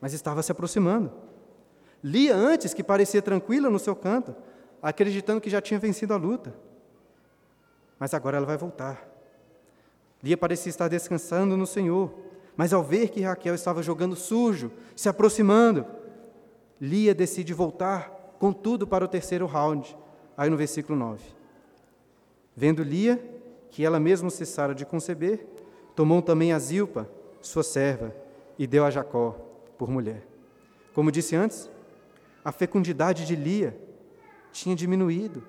[0.00, 1.12] mas estava se aproximando.
[2.02, 4.34] Lia antes, que parecia tranquila no seu canto,
[4.82, 6.54] acreditando que já tinha vencido a luta.
[7.98, 9.05] Mas agora ela vai voltar.
[10.22, 12.12] Lia parecia estar descansando no Senhor,
[12.56, 15.86] mas ao ver que Raquel estava jogando sujo, se aproximando,
[16.80, 19.96] Lia decide voltar com tudo para o terceiro round,
[20.36, 21.22] aí no versículo 9.
[22.54, 23.22] Vendo Lia
[23.70, 25.46] que ela mesma cessara de conceber,
[25.94, 27.08] tomou também a Zilpa,
[27.42, 28.14] sua serva,
[28.58, 29.32] e deu a Jacó
[29.76, 30.26] por mulher.
[30.94, 31.70] Como disse antes,
[32.42, 33.78] a fecundidade de Lia
[34.50, 35.42] tinha diminuído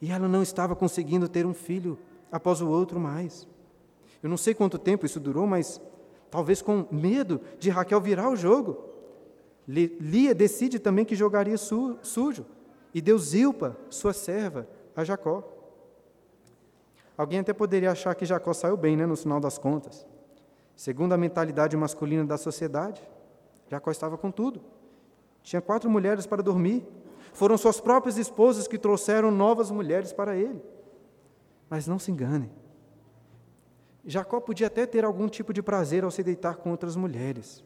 [0.00, 1.98] e ela não estava conseguindo ter um filho
[2.30, 3.48] após o outro mais.
[4.24, 5.78] Eu não sei quanto tempo isso durou, mas
[6.30, 8.82] talvez com medo de Raquel virar o jogo.
[9.68, 12.46] Lia decide também que jogaria su, sujo
[12.94, 15.44] e deu Zilpa, sua serva, a Jacó.
[17.18, 20.06] Alguém até poderia achar que Jacó saiu bem, né, no final das contas.
[20.74, 23.06] Segundo a mentalidade masculina da sociedade,
[23.68, 24.62] Jacó estava com tudo.
[25.42, 26.82] Tinha quatro mulheres para dormir.
[27.34, 30.62] Foram suas próprias esposas que trouxeram novas mulheres para ele.
[31.68, 32.63] Mas não se enganem.
[34.06, 37.64] Jacó podia até ter algum tipo de prazer ao se deitar com outras mulheres,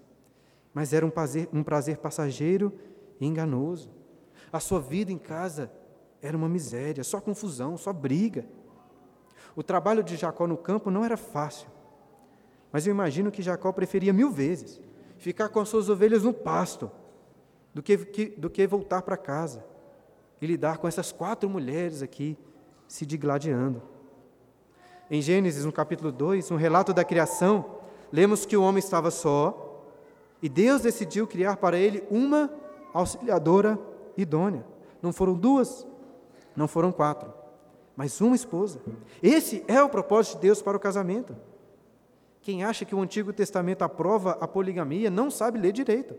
[0.73, 2.73] mas era um prazer, um prazer passageiro
[3.21, 3.91] e enganoso.
[4.53, 5.71] A sua vida em casa
[6.23, 8.47] era uma miséria, só confusão, só briga.
[9.57, 11.69] O trabalho de Jacó no campo não era fácil,
[12.71, 14.81] mas eu imagino que Jacó preferia mil vezes
[15.17, 16.91] ficar com as suas ovelhas no pasto
[17.75, 19.65] do que, que do que voltar para casa
[20.41, 22.39] e lidar com essas quatro mulheres aqui
[22.87, 23.83] se digladiando.
[25.11, 27.65] Em Gênesis, no capítulo 2, no relato da criação,
[28.13, 29.83] lemos que o homem estava só
[30.43, 32.51] e Deus decidiu criar para ele uma
[32.93, 33.79] auxiliadora
[34.19, 34.67] idônea.
[35.01, 35.87] Não foram duas,
[36.55, 37.33] não foram quatro,
[37.97, 38.81] mas uma esposa.
[39.23, 41.35] Esse é o propósito de Deus para o casamento.
[42.43, 46.15] Quem acha que o Antigo Testamento aprova a poligamia não sabe ler direito.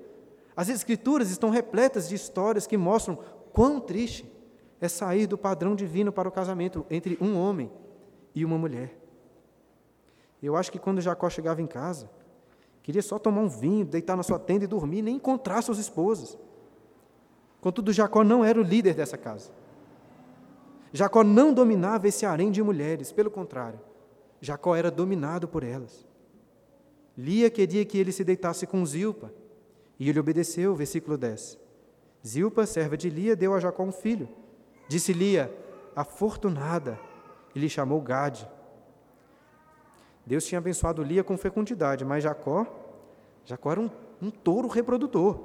[0.56, 3.19] As Escrituras estão repletas de histórias que mostram
[3.54, 4.30] quão triste
[4.82, 7.71] é sair do padrão divino para o casamento entre um homem
[8.34, 8.98] e uma mulher.
[10.42, 12.10] Eu acho que quando Jacó chegava em casa,
[12.82, 16.38] queria só tomar um vinho, deitar na sua tenda e dormir, nem encontrar suas esposas.
[17.60, 19.52] Contudo, Jacó não era o líder dessa casa.
[20.92, 23.80] Jacó não dominava esse harém de mulheres, pelo contrário,
[24.42, 26.08] Jacó era dominado por elas.
[27.18, 29.32] Lia queria que ele se deitasse com Zilpa,
[30.00, 31.60] e ele obedeceu, versículo 10.
[32.26, 34.30] Zilpa, serva de Lia, deu a Jacó um filho.
[34.88, 35.54] Disse Lia,
[35.96, 36.98] afortunada,
[37.60, 38.50] e lhe chamou Gade.
[40.26, 42.65] Deus tinha abençoado Lia com fecundidade, mas Jacó,
[43.43, 43.89] Jacó era um,
[44.22, 45.39] um touro reprodutor.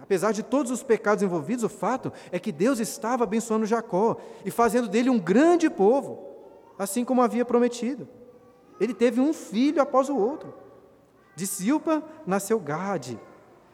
[0.00, 4.50] Apesar de todos os pecados envolvidos, o fato é que Deus estava abençoando Jacó e
[4.50, 6.24] fazendo dele um grande povo,
[6.78, 8.08] assim como havia prometido.
[8.80, 10.54] Ele teve um filho após o outro.
[11.34, 13.18] De Silpa nasceu Gade.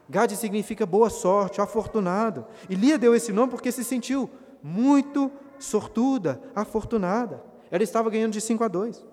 [0.08, 2.46] Gade significa boa sorte, afortunado.
[2.68, 4.30] E Lia deu esse nome porque se sentiu
[4.62, 7.53] muito sortuda, afortunada.
[7.74, 9.04] Ela estava ganhando de 5 a 2.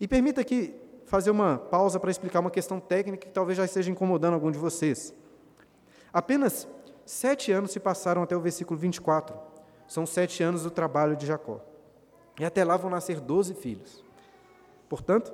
[0.00, 0.74] E permita aqui
[1.06, 4.58] fazer uma pausa para explicar uma questão técnica que talvez já esteja incomodando algum de
[4.58, 5.14] vocês.
[6.12, 6.66] Apenas
[7.06, 9.36] sete anos se passaram até o versículo 24.
[9.86, 11.60] São sete anos do trabalho de Jacó.
[12.40, 14.04] E até lá vão nascer doze filhos.
[14.88, 15.32] Portanto,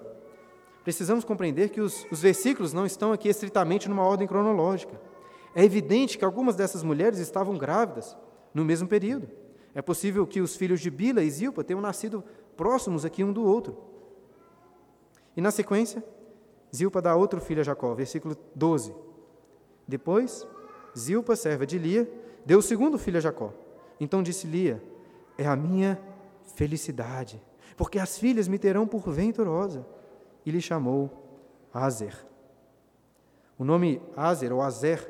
[0.84, 5.00] precisamos compreender que os, os versículos não estão aqui estritamente numa ordem cronológica.
[5.54, 8.14] É evidente que algumas dessas mulheres estavam grávidas
[8.52, 9.45] no mesmo período.
[9.76, 12.24] É possível que os filhos de Bila e Zilpa tenham nascido
[12.56, 13.76] próximos aqui um do outro.
[15.36, 16.02] E na sequência,
[16.74, 18.94] Zilpa dá outro filho a Jacó, versículo 12.
[19.86, 20.48] Depois,
[20.96, 22.10] Zilpa, serva de Lia,
[22.46, 23.52] deu o segundo filho a Jacó.
[24.00, 24.82] Então disse Lia:
[25.36, 26.00] É a minha
[26.54, 27.38] felicidade,
[27.76, 29.86] porque as filhas me terão por venturosa.
[30.46, 31.10] E lhe chamou
[31.70, 32.16] Azer.
[33.58, 35.06] O nome Azer ou Azer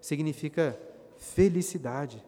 [0.00, 0.80] significa
[1.18, 2.24] felicidade.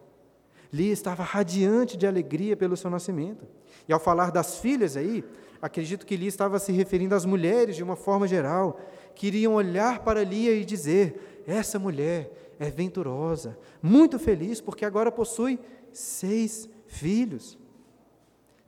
[0.71, 3.47] Lia estava radiante de alegria pelo seu nascimento.
[3.87, 5.23] E ao falar das filhas aí,
[5.61, 8.79] acredito que Lia estava se referindo às mulheres de uma forma geral,
[9.15, 15.11] que iriam olhar para Lia e dizer: essa mulher é venturosa, muito feliz, porque agora
[15.11, 15.59] possui
[15.91, 17.57] seis filhos.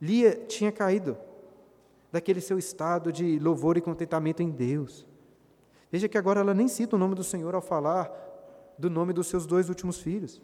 [0.00, 1.16] Lia tinha caído
[2.10, 5.06] daquele seu estado de louvor e contentamento em Deus.
[5.90, 8.10] Veja que agora ela nem cita o nome do Senhor ao falar
[8.78, 10.40] do nome dos seus dois últimos filhos.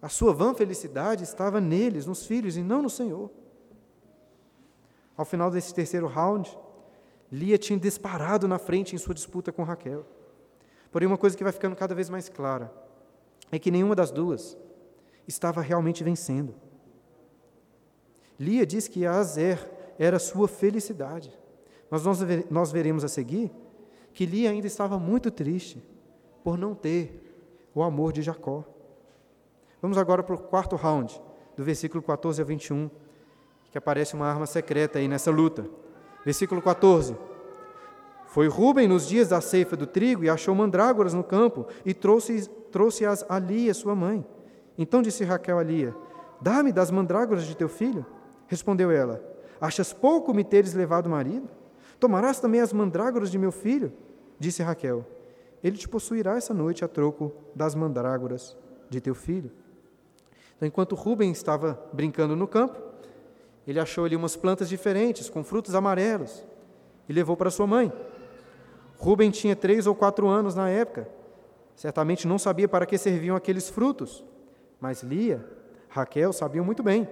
[0.00, 3.30] A sua vã felicidade estava neles, nos filhos, e não no Senhor.
[5.16, 6.56] Ao final desse terceiro round,
[7.30, 10.06] Lia tinha disparado na frente em sua disputa com Raquel.
[10.90, 12.72] Porém, uma coisa que vai ficando cada vez mais clara
[13.50, 14.56] é que nenhuma das duas
[15.26, 16.54] estava realmente vencendo.
[18.38, 19.58] Lia diz que Azer
[19.98, 21.36] era sua felicidade,
[21.90, 23.50] mas nós, nós veremos a seguir
[24.14, 25.82] que Lia ainda estava muito triste
[26.44, 27.24] por não ter
[27.74, 28.64] o amor de Jacó.
[29.80, 31.20] Vamos agora para o quarto round,
[31.56, 32.90] do versículo 14 a 21,
[33.70, 35.66] que aparece uma arma secreta aí nessa luta.
[36.24, 37.16] Versículo 14.
[38.26, 42.50] Foi Rubem nos dias da ceifa do trigo e achou mandrágoras no campo e trouxe-as
[42.70, 44.26] trouxe a Lia, sua mãe.
[44.76, 45.94] Então disse Raquel a Lia:
[46.40, 48.04] Dá-me das mandrágoras de teu filho.
[48.46, 49.22] Respondeu ela:
[49.60, 51.48] Achas pouco me teres levado marido?
[51.98, 53.92] Tomarás também as mandrágoras de meu filho?
[54.38, 55.06] Disse Raquel:
[55.62, 58.56] Ele te possuirá essa noite a troco das mandrágoras
[58.90, 59.50] de teu filho.
[60.58, 62.82] Então, enquanto Rubem estava brincando no campo,
[63.64, 66.44] ele achou ali umas plantas diferentes, com frutos amarelos,
[67.08, 67.92] e levou para sua mãe.
[68.98, 71.08] Rubem tinha três ou quatro anos na época.
[71.76, 74.24] Certamente não sabia para que serviam aqueles frutos,
[74.80, 75.48] mas Lia,
[75.88, 77.08] Raquel sabiam muito bem.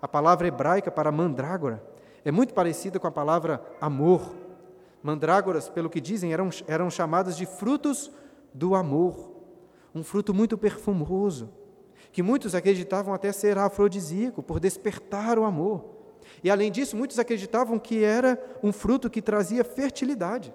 [0.00, 1.82] A palavra hebraica para mandrágora
[2.24, 4.36] é muito parecida com a palavra amor.
[5.02, 8.08] Mandrágoras, pelo que dizem, eram, eram chamadas de frutos
[8.54, 9.32] do amor,
[9.92, 11.50] um fruto muito perfumoso
[12.16, 15.84] que muitos acreditavam até ser afrodisíaco, por despertar o amor.
[16.42, 20.50] E além disso, muitos acreditavam que era um fruto que trazia fertilidade.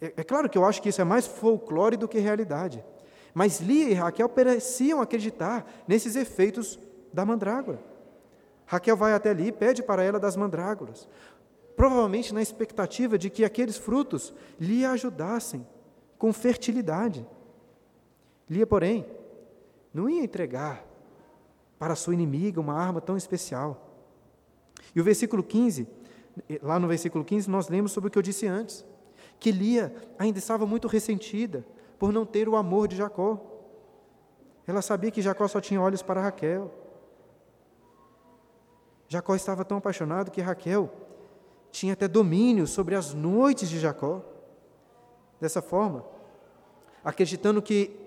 [0.00, 2.84] É, é claro que eu acho que isso é mais folclore do que realidade.
[3.34, 6.78] Mas Lia e Raquel pareciam acreditar nesses efeitos
[7.12, 7.80] da mandrágora.
[8.66, 11.08] Raquel vai até ali e pede para ela das mandrágoras,
[11.74, 15.66] provavelmente na expectativa de que aqueles frutos lhe ajudassem
[16.16, 17.26] com fertilidade.
[18.48, 19.04] Lia, porém,
[19.94, 20.84] não ia entregar
[21.78, 23.92] para sua inimiga uma arma tão especial.
[24.94, 25.86] E o versículo 15,
[26.60, 28.84] lá no versículo 15, nós lemos sobre o que eu disse antes,
[29.38, 31.64] que Lia ainda estava muito ressentida
[31.98, 33.40] por não ter o amor de Jacó.
[34.66, 36.72] Ela sabia que Jacó só tinha olhos para Raquel.
[39.06, 40.90] Jacó estava tão apaixonado que Raquel
[41.70, 44.22] tinha até domínio sobre as noites de Jacó.
[45.40, 46.04] Dessa forma,
[47.04, 48.03] acreditando que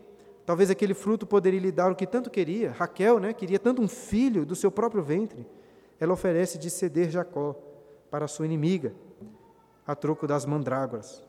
[0.47, 2.71] Talvez aquele fruto poderia lhe dar o que tanto queria.
[2.71, 5.45] Raquel, né, queria tanto um filho do seu próprio ventre.
[5.99, 7.53] Ela oferece de ceder Jacó
[8.09, 8.93] para sua inimiga,
[9.85, 11.21] a troco das mandrágoras.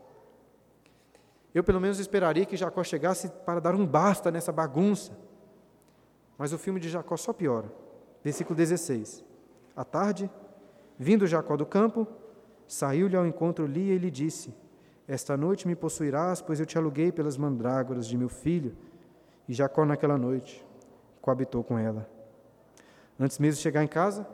[1.53, 5.11] Eu, pelo menos, esperaria que Jacó chegasse para dar um basta nessa bagunça.
[6.37, 7.69] Mas o filme de Jacó só piora.
[8.23, 9.21] Versículo 16.
[9.75, 10.31] À tarde,
[10.97, 12.07] vindo Jacó do campo,
[12.65, 14.53] saiu-lhe ao encontro Lia e lhe disse:
[15.05, 18.77] Esta noite me possuirás, pois eu te aluguei pelas mandrágoras de meu filho.
[19.49, 20.63] E Jacó, naquela noite,
[21.19, 22.07] coabitou com ela.
[23.19, 24.27] Antes mesmo de chegar em casa,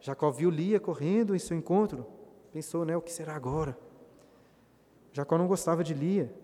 [0.00, 2.04] Jacó viu Lia correndo em seu encontro.
[2.52, 3.78] Pensou, né, o que será agora?
[5.12, 6.34] Jacó não gostava de Lia.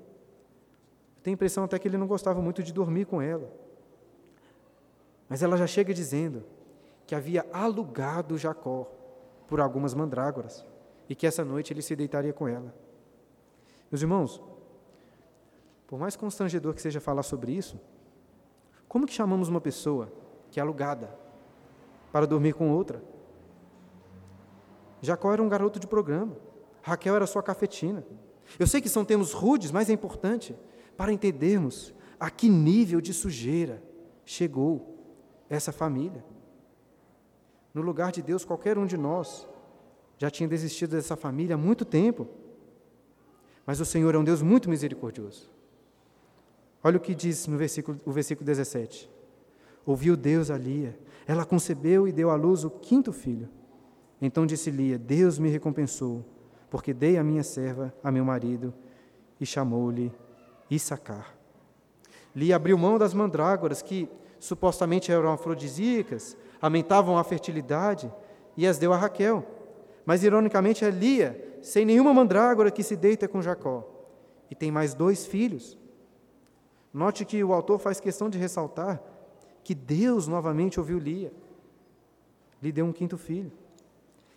[1.21, 3.51] Tem a impressão até que ele não gostava muito de dormir com ela.
[5.29, 6.45] Mas ela já chega dizendo
[7.09, 8.89] que havia alugado Jacó
[9.49, 10.65] por algumas mandrágoras
[11.09, 12.73] e que essa noite ele se deitaria com ela.
[13.91, 14.41] Meus irmãos,
[15.89, 17.79] por mais constrangedor que seja falar sobre isso,
[18.93, 20.13] como que chamamos uma pessoa
[20.51, 21.19] que é alugada
[22.13, 23.03] para dormir com outra?
[25.01, 26.37] Jacó era um garoto de programa,
[26.83, 28.05] Raquel era sua cafetina.
[28.59, 30.55] Eu sei que são termos rudes, mas é importante
[30.95, 33.83] para entendermos a que nível de sujeira
[34.27, 35.03] chegou
[35.49, 36.23] essa família.
[37.73, 39.49] No lugar de Deus, qualquer um de nós
[40.19, 42.29] já tinha desistido dessa família há muito tempo.
[43.65, 45.51] Mas o Senhor é um Deus muito misericordioso.
[46.85, 49.09] Olha o que diz no versículo, o versículo 17.
[49.87, 53.49] Ouviu Deus a Lia, ela concebeu e deu à luz o quinto filho.
[54.21, 56.25] Então disse Lia: Deus me recompensou,
[56.71, 58.73] porque dei a minha serva a meu marido,
[59.41, 60.13] e chamou-lhe
[60.71, 61.37] Issacar.
[62.35, 64.09] Lia abriu mão das mandrágoras, que
[64.39, 68.13] supostamente eram afrodisíacas, aumentavam a fertilidade,
[68.57, 69.45] e as deu a Raquel.
[70.05, 73.89] Mas, ironicamente, é Lia, sem nenhuma mandrágora, que se deita com Jacó.
[74.51, 75.79] E tem mais dois filhos.
[76.93, 79.03] Note que o autor faz questão de ressaltar
[79.65, 81.33] que Deus novamente ouviu Lia.
[82.61, 83.53] Lhe deu um quinto filho.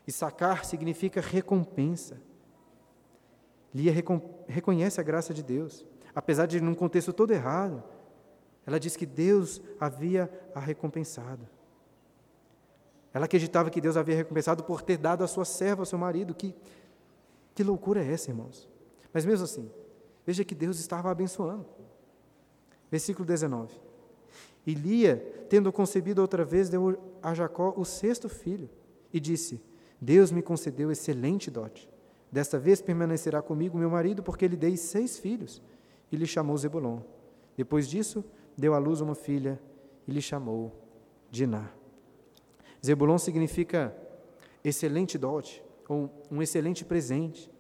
[0.08, 2.22] E sacar significa recompensa.
[3.74, 3.91] Lia
[4.47, 5.86] reconhece a graça de Deus.
[6.14, 7.84] Apesar de, num contexto todo errado,
[8.66, 11.47] ela diz que Deus havia a recompensado.
[13.14, 16.34] Ela acreditava que Deus havia recompensado por ter dado a sua serva ao seu marido.
[16.34, 16.56] Que,
[17.53, 18.70] que loucura é essa, irmãos?
[19.14, 19.72] Mas mesmo assim,
[20.26, 21.66] veja que Deus estava abençoando.
[22.91, 23.73] Versículo 19.
[24.65, 25.17] E Lia,
[25.49, 28.69] tendo concebido outra vez, deu a Jacó o sexto filho
[29.13, 29.61] e disse:
[29.99, 31.89] Deus me concedeu excelente dote.
[32.31, 35.61] Desta vez permanecerá comigo meu marido, porque lhe dei seis filhos.
[36.11, 36.99] E lhe chamou Zebulon.
[37.55, 38.23] Depois disso,
[38.57, 39.59] deu à luz uma filha
[40.07, 40.71] e lhe chamou
[41.31, 41.71] Diná.
[42.86, 43.95] Zebulon significa
[44.63, 47.51] excelente dote, ou um excelente presente.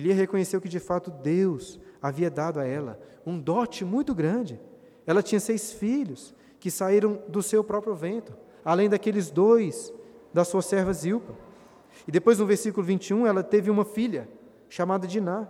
[0.00, 4.60] Lia reconheceu que de fato Deus havia dado a ela um dote muito grande.
[5.06, 8.34] Ela tinha seis filhos que saíram do seu próprio vento,
[8.64, 9.92] além daqueles dois
[10.32, 11.34] da sua serva Zilpa.
[12.08, 14.28] E depois, no versículo 21, ela teve uma filha
[14.68, 15.46] chamada Diná.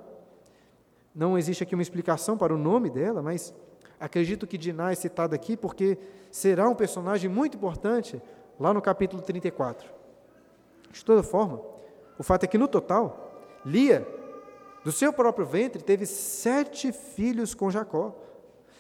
[1.15, 3.55] Não existe aqui uma explicação para o nome dela, mas
[3.99, 5.97] acredito que Diná é citada aqui porque
[6.31, 8.21] será um personagem muito importante
[8.59, 9.89] lá no capítulo 34.
[10.93, 11.61] De toda forma,
[12.19, 14.07] o fato é que no total, Lia,
[14.85, 18.15] do seu próprio ventre, teve sete filhos com Jacó,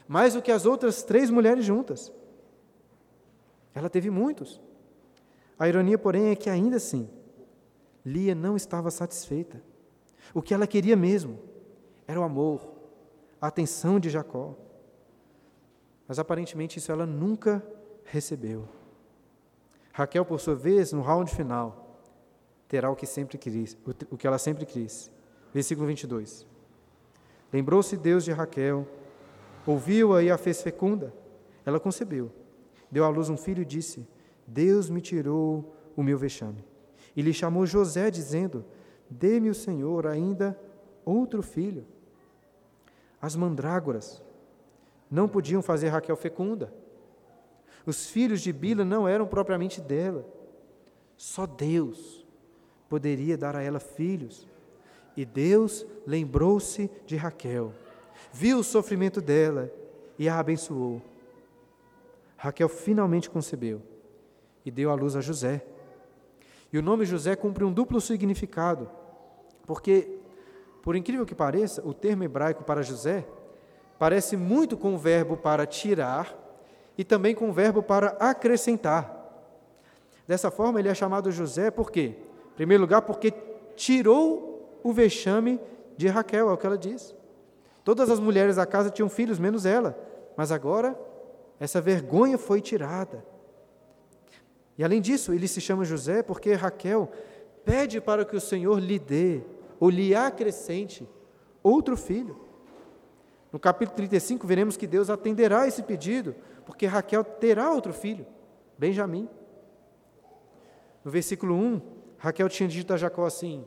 [0.06, 2.12] mais do que as outras três mulheres juntas.
[3.74, 4.60] Ela teve muitos.
[5.58, 7.08] A ironia, porém, é que ainda assim,
[8.04, 9.62] Lia não estava satisfeita.
[10.34, 11.38] O que ela queria mesmo
[12.06, 12.60] era o amor,
[13.40, 14.54] a atenção de Jacó.
[16.06, 17.64] Mas aparentemente isso ela nunca
[18.04, 18.68] recebeu.
[19.90, 21.98] Raquel, por sua vez, no round final,
[22.68, 23.74] terá o que sempre quis,
[24.10, 25.10] o que ela sempre quis.
[25.54, 26.44] Versículo 22.
[27.52, 28.88] Lembrou-se Deus de Raquel,
[29.64, 31.14] ouviu-a e a fez fecunda.
[31.64, 32.32] Ela concebeu,
[32.90, 34.04] deu à luz um filho e disse:
[34.44, 36.64] Deus me tirou o meu vexame.
[37.14, 38.64] E lhe chamou José, dizendo:
[39.08, 40.58] Dê-me o Senhor ainda
[41.04, 41.86] outro filho.
[43.22, 44.20] As mandrágoras
[45.08, 46.74] não podiam fazer Raquel fecunda.
[47.86, 50.26] Os filhos de Bila não eram propriamente dela.
[51.16, 52.26] Só Deus
[52.88, 54.48] poderia dar a ela filhos.
[55.16, 57.72] E Deus lembrou-se de Raquel,
[58.32, 59.70] viu o sofrimento dela
[60.18, 61.00] e a abençoou.
[62.36, 63.80] Raquel finalmente concebeu
[64.64, 65.64] e deu à luz a José.
[66.72, 68.90] E o nome José cumpre um duplo significado,
[69.66, 70.18] porque,
[70.82, 73.24] por incrível que pareça, o termo hebraico para José
[73.98, 76.36] parece muito com o verbo para tirar
[76.98, 79.22] e também com o verbo para acrescentar.
[80.26, 82.14] Dessa forma, ele é chamado José por quê?
[82.52, 83.32] Em primeiro lugar, porque
[83.76, 84.53] tirou
[84.84, 85.58] o vexame
[85.96, 87.16] de Raquel, é o que ela diz.
[87.82, 89.98] Todas as mulheres da casa tinham filhos, menos ela,
[90.36, 90.96] mas agora
[91.58, 93.24] essa vergonha foi tirada.
[94.76, 97.10] E além disso, ele se chama José porque Raquel
[97.64, 99.40] pede para que o Senhor lhe dê,
[99.80, 101.08] ou lhe acrescente,
[101.62, 102.38] outro filho.
[103.50, 106.34] No capítulo 35, veremos que Deus atenderá esse pedido,
[106.66, 108.26] porque Raquel terá outro filho,
[108.76, 109.28] Benjamim.
[111.02, 111.80] No versículo 1,
[112.18, 113.64] Raquel tinha dito a Jacó assim: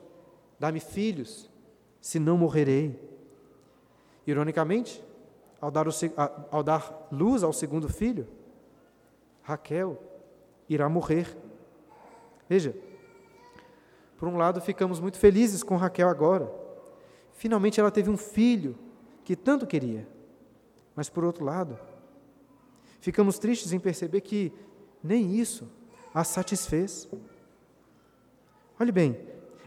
[0.58, 1.50] Dá-me filhos,
[2.00, 2.98] se não morrerei.
[4.26, 5.02] Ironicamente,
[5.60, 5.90] ao dar, o,
[6.50, 8.26] ao dar luz ao segundo filho,
[9.42, 10.00] Raquel
[10.68, 11.36] irá morrer.
[12.48, 12.74] Veja,
[14.18, 16.52] por um lado, ficamos muito felizes com Raquel agora.
[17.32, 18.76] Finalmente ela teve um filho
[19.24, 20.06] que tanto queria.
[20.94, 21.78] Mas por outro lado,
[23.00, 24.52] ficamos tristes em perceber que
[25.02, 25.70] nem isso
[26.12, 27.08] a satisfez.
[28.78, 29.16] Olhe bem,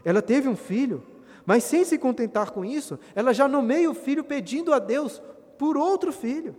[0.04, 1.02] ela teve um filho,
[1.44, 5.22] mas sem se contentar com isso, ela já nomeia o filho pedindo a Deus
[5.58, 6.54] por outro filho.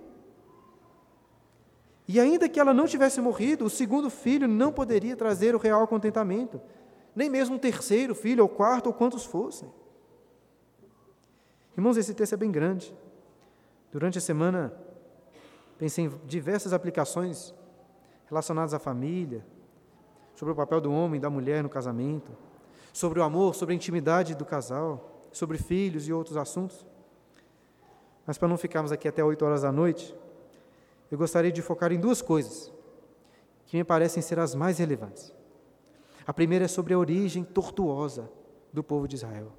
[2.08, 5.88] E ainda que ela não tivesse morrido, o segundo filho não poderia trazer o real
[5.88, 6.62] contentamento,
[7.16, 9.72] nem mesmo um terceiro filho, ou quarto, ou quantos fossem.
[11.78, 12.94] Irmãos, esse texto é bem grande.
[13.92, 14.74] Durante a semana,
[15.78, 17.54] pensei em diversas aplicações
[18.28, 19.46] relacionadas à família,
[20.36, 22.32] sobre o papel do homem e da mulher no casamento,
[22.94, 26.86] sobre o amor, sobre a intimidade do casal, sobre filhos e outros assuntos.
[28.26, 30.16] Mas para não ficarmos aqui até 8 horas da noite,
[31.12, 32.72] eu gostaria de focar em duas coisas
[33.66, 35.34] que me parecem ser as mais relevantes.
[36.26, 38.30] A primeira é sobre a origem tortuosa
[38.72, 39.52] do povo de Israel.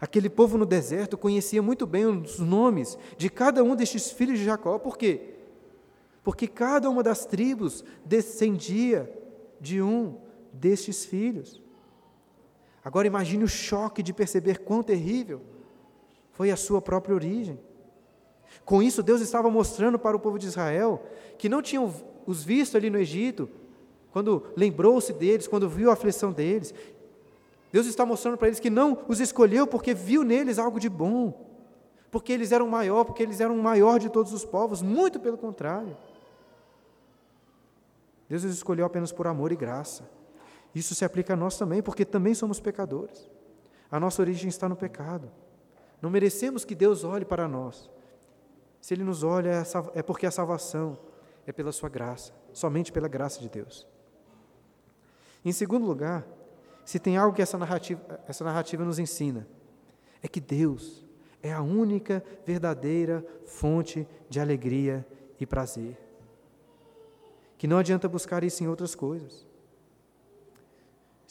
[0.00, 4.44] Aquele povo no deserto conhecia muito bem os nomes de cada um destes filhos de
[4.44, 4.78] Jacó.
[4.78, 5.34] Por quê?
[6.22, 9.12] Porque cada uma das tribos descendia
[9.60, 10.18] de um
[10.52, 11.62] destes filhos.
[12.84, 15.40] Agora imagine o choque de perceber quão terrível
[16.32, 17.58] foi a sua própria origem.
[18.64, 21.02] Com isso, Deus estava mostrando para o povo de Israel
[21.38, 21.92] que não tinham
[22.26, 23.48] os visto ali no Egito,
[24.12, 26.74] quando lembrou-se deles, quando viu a aflição deles.
[27.72, 31.32] Deus está mostrando para eles que não os escolheu porque viu neles algo de bom,
[32.10, 35.38] porque eles eram maior, porque eles eram o maior de todos os povos, muito pelo
[35.38, 35.96] contrário.
[38.28, 40.08] Deus os escolheu apenas por amor e graça.
[40.74, 43.30] Isso se aplica a nós também, porque também somos pecadores.
[43.90, 45.30] A nossa origem está no pecado.
[46.02, 47.88] Não merecemos que Deus olhe para nós.
[48.80, 50.98] Se Ele nos olha, é, é porque a salvação
[51.46, 53.86] é pela Sua graça, somente pela graça de Deus.
[55.44, 56.26] Em segundo lugar,
[56.84, 59.46] se tem algo que essa narrativa, essa narrativa nos ensina,
[60.22, 61.04] é que Deus
[61.42, 65.06] é a única verdadeira fonte de alegria
[65.38, 65.98] e prazer.
[67.56, 69.46] Que não adianta buscar isso em outras coisas.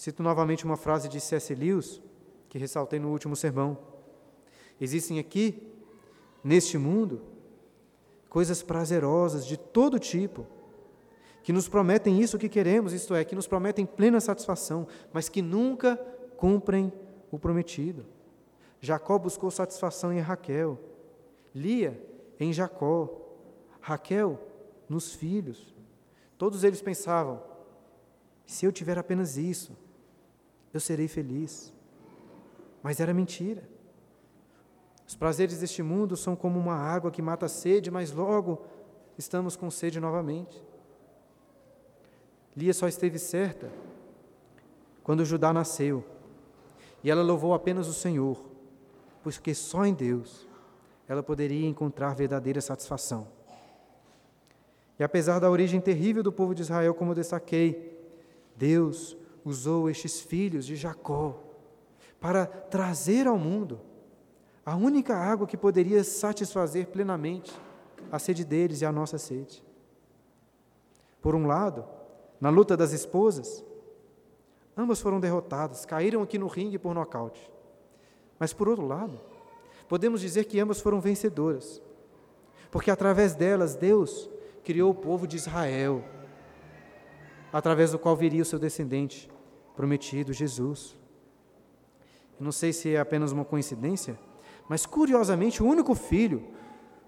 [0.04, 1.56] Cito novamente uma frase de C.S.
[1.56, 2.02] Lewis,
[2.50, 3.78] que ressaltei no último sermão.
[4.78, 5.74] Existem aqui,
[6.44, 7.22] neste mundo,
[8.28, 10.46] coisas prazerosas de todo tipo,
[11.42, 15.42] que nos prometem isso que queremos, isto é, que nos prometem plena satisfação, mas que
[15.42, 15.96] nunca
[16.36, 16.92] cumprem
[17.32, 18.06] o prometido.
[18.82, 20.78] Jacó buscou satisfação em Raquel,
[21.56, 21.98] Lia
[22.38, 23.10] em Jacó,
[23.80, 24.38] Raquel
[24.90, 25.74] nos filhos.
[26.38, 27.42] Todos eles pensavam:
[28.46, 29.82] se eu tiver apenas isso,
[30.74, 31.72] eu serei feliz.
[32.82, 33.64] Mas era mentira.
[35.08, 38.62] Os prazeres deste mundo são como uma água que mata a sede, mas logo
[39.18, 40.64] estamos com sede novamente.
[42.56, 43.72] Lia só esteve certa
[45.04, 46.04] quando Judá nasceu,
[47.04, 48.42] e ela louvou apenas o Senhor,
[49.22, 50.48] porque só em Deus
[51.08, 53.28] ela poderia encontrar verdadeira satisfação.
[54.98, 58.00] E apesar da origem terrível do povo de Israel, como destaquei,
[58.56, 61.40] Deus usou estes filhos de Jacó
[62.20, 63.82] para trazer ao mundo
[64.66, 67.52] a única água que poderia satisfazer plenamente
[68.12, 69.64] a sede deles e a nossa sede.
[71.22, 71.86] Por um lado,
[72.40, 73.64] na luta das esposas,
[74.76, 77.52] ambas foram derrotadas, caíram aqui no ringue por nocaute.
[78.40, 79.20] Mas por outro lado,
[79.88, 81.82] podemos dizer que ambas foram vencedoras,
[82.72, 84.30] porque através delas Deus
[84.64, 86.04] criou o povo de Israel,
[87.52, 89.30] através do qual viria o seu descendente,
[89.76, 90.96] prometido, Jesus.
[92.40, 94.20] Não sei se é apenas uma coincidência,
[94.68, 96.44] mas curiosamente o único filho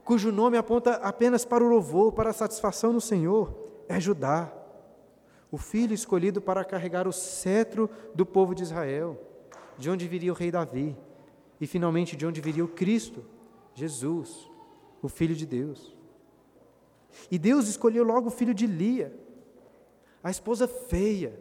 [0.03, 3.53] cujo nome aponta apenas para o louvor, para a satisfação no Senhor,
[3.89, 4.53] é Judá,
[5.51, 9.19] o filho escolhido para carregar o cetro do povo de Israel,
[9.77, 10.95] de onde viria o rei Davi,
[11.59, 13.25] e finalmente de onde viria o Cristo,
[13.73, 14.49] Jesus,
[15.01, 15.95] o Filho de Deus.
[17.31, 19.13] E Deus escolheu logo o filho de Lia,
[20.23, 21.39] a esposa feia,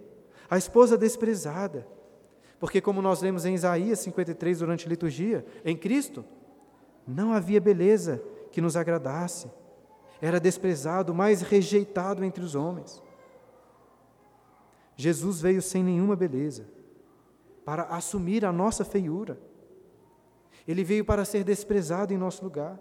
[0.48, 1.86] a esposa desprezada.
[2.58, 6.24] Porque, como nós lemos em Isaías 53 durante a liturgia, em Cristo,
[7.06, 9.50] não havia beleza que nos agradasse.
[10.20, 13.02] Era desprezado, mais rejeitado entre os homens.
[14.96, 16.66] Jesus veio sem nenhuma beleza,
[17.64, 19.38] para assumir a nossa feiura.
[20.66, 22.80] Ele veio para ser desprezado em nosso lugar.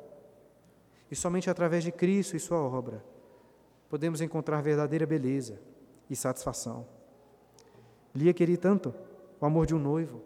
[1.11, 3.03] E somente através de Cristo e Sua obra
[3.93, 5.61] podemos encontrar verdadeira beleza
[6.09, 6.87] e satisfação.
[8.13, 8.93] Lia queria tanto
[9.39, 10.21] o amor de um noivo,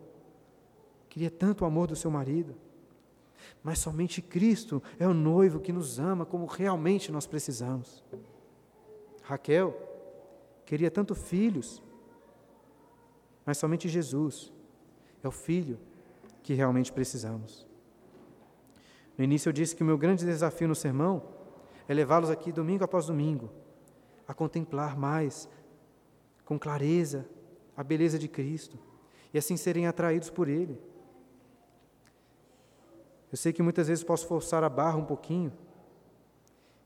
[1.09, 2.55] queria tanto o amor do seu marido.
[3.63, 8.03] Mas somente Cristo é o noivo que nos ama como realmente nós precisamos.
[9.23, 9.75] Raquel
[10.65, 11.81] queria tanto filhos,
[13.45, 14.51] mas somente Jesus
[15.23, 15.79] é o filho
[16.43, 17.65] que realmente precisamos.
[19.17, 21.23] No início eu disse que o meu grande desafio no sermão
[21.87, 23.49] é levá-los aqui domingo após domingo
[24.27, 25.49] a contemplar mais,
[26.45, 27.25] com clareza,
[27.77, 28.77] a beleza de Cristo
[29.31, 30.81] e assim serem atraídos por Ele.
[33.31, 35.53] Eu sei que muitas vezes posso forçar a barra um pouquinho,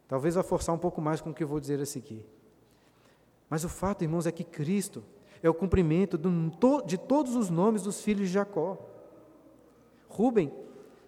[0.08, 2.26] talvez a forçar um pouco mais com o que eu vou dizer a seguir.
[3.50, 5.04] Mas o fato, irmãos, é que Cristo
[5.42, 6.20] é o cumprimento
[6.86, 8.78] de todos os nomes dos filhos de Jacó.
[10.10, 10.52] Rubem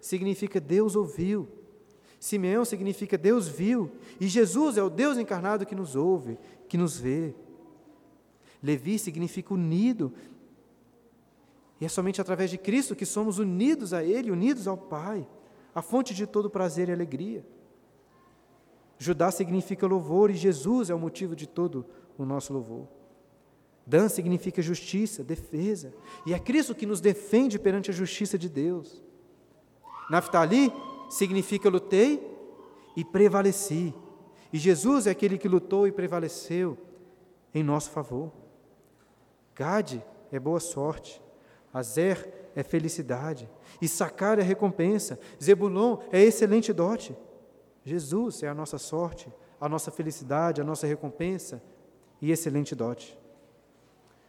[0.00, 1.48] significa Deus ouviu.
[2.18, 3.90] Simeão significa Deus viu.
[4.18, 7.34] E Jesus é o Deus encarnado que nos ouve, que nos vê.
[8.64, 10.10] Levi significa unido.
[11.78, 15.28] E é somente através de Cristo que somos unidos a Ele, unidos ao Pai,
[15.74, 17.44] a fonte de todo prazer e alegria.
[18.98, 21.84] Judá significa louvor e Jesus é o motivo de todo
[22.16, 22.88] o nosso louvor.
[23.86, 25.92] Dan significa justiça, defesa,
[26.24, 29.02] e é Cristo que nos defende perante a justiça de Deus.
[30.08, 30.72] Naftali
[31.10, 32.18] significa lutei
[32.96, 33.92] e prevaleci,
[34.50, 36.78] e Jesus é aquele que lutou e prevaleceu
[37.52, 38.43] em nosso favor.
[39.54, 41.22] Gade é boa sorte,
[41.72, 43.50] Azer é felicidade,
[43.80, 47.16] Issacar é recompensa, Zebulon é excelente dote.
[47.84, 51.62] Jesus é a nossa sorte, a nossa felicidade, a nossa recompensa
[52.20, 53.18] e excelente dote.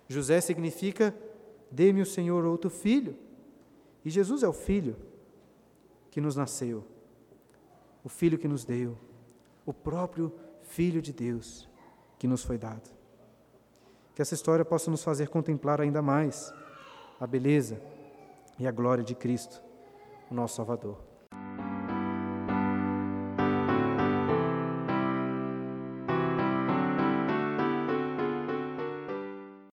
[0.08, 1.16] José significa
[1.72, 3.16] dê-me o Senhor outro filho.
[4.04, 4.96] E Jesus é o filho
[6.12, 6.84] que nos nasceu,
[8.04, 8.98] o filho que nos deu,
[9.66, 11.70] o próprio Filho de Deus
[12.18, 12.95] que nos foi dado.
[14.16, 16.54] Que essa história possa nos fazer contemplar ainda mais
[17.20, 17.80] a beleza
[18.58, 19.62] e a glória de Cristo,
[20.32, 21.15] o nosso Salvador.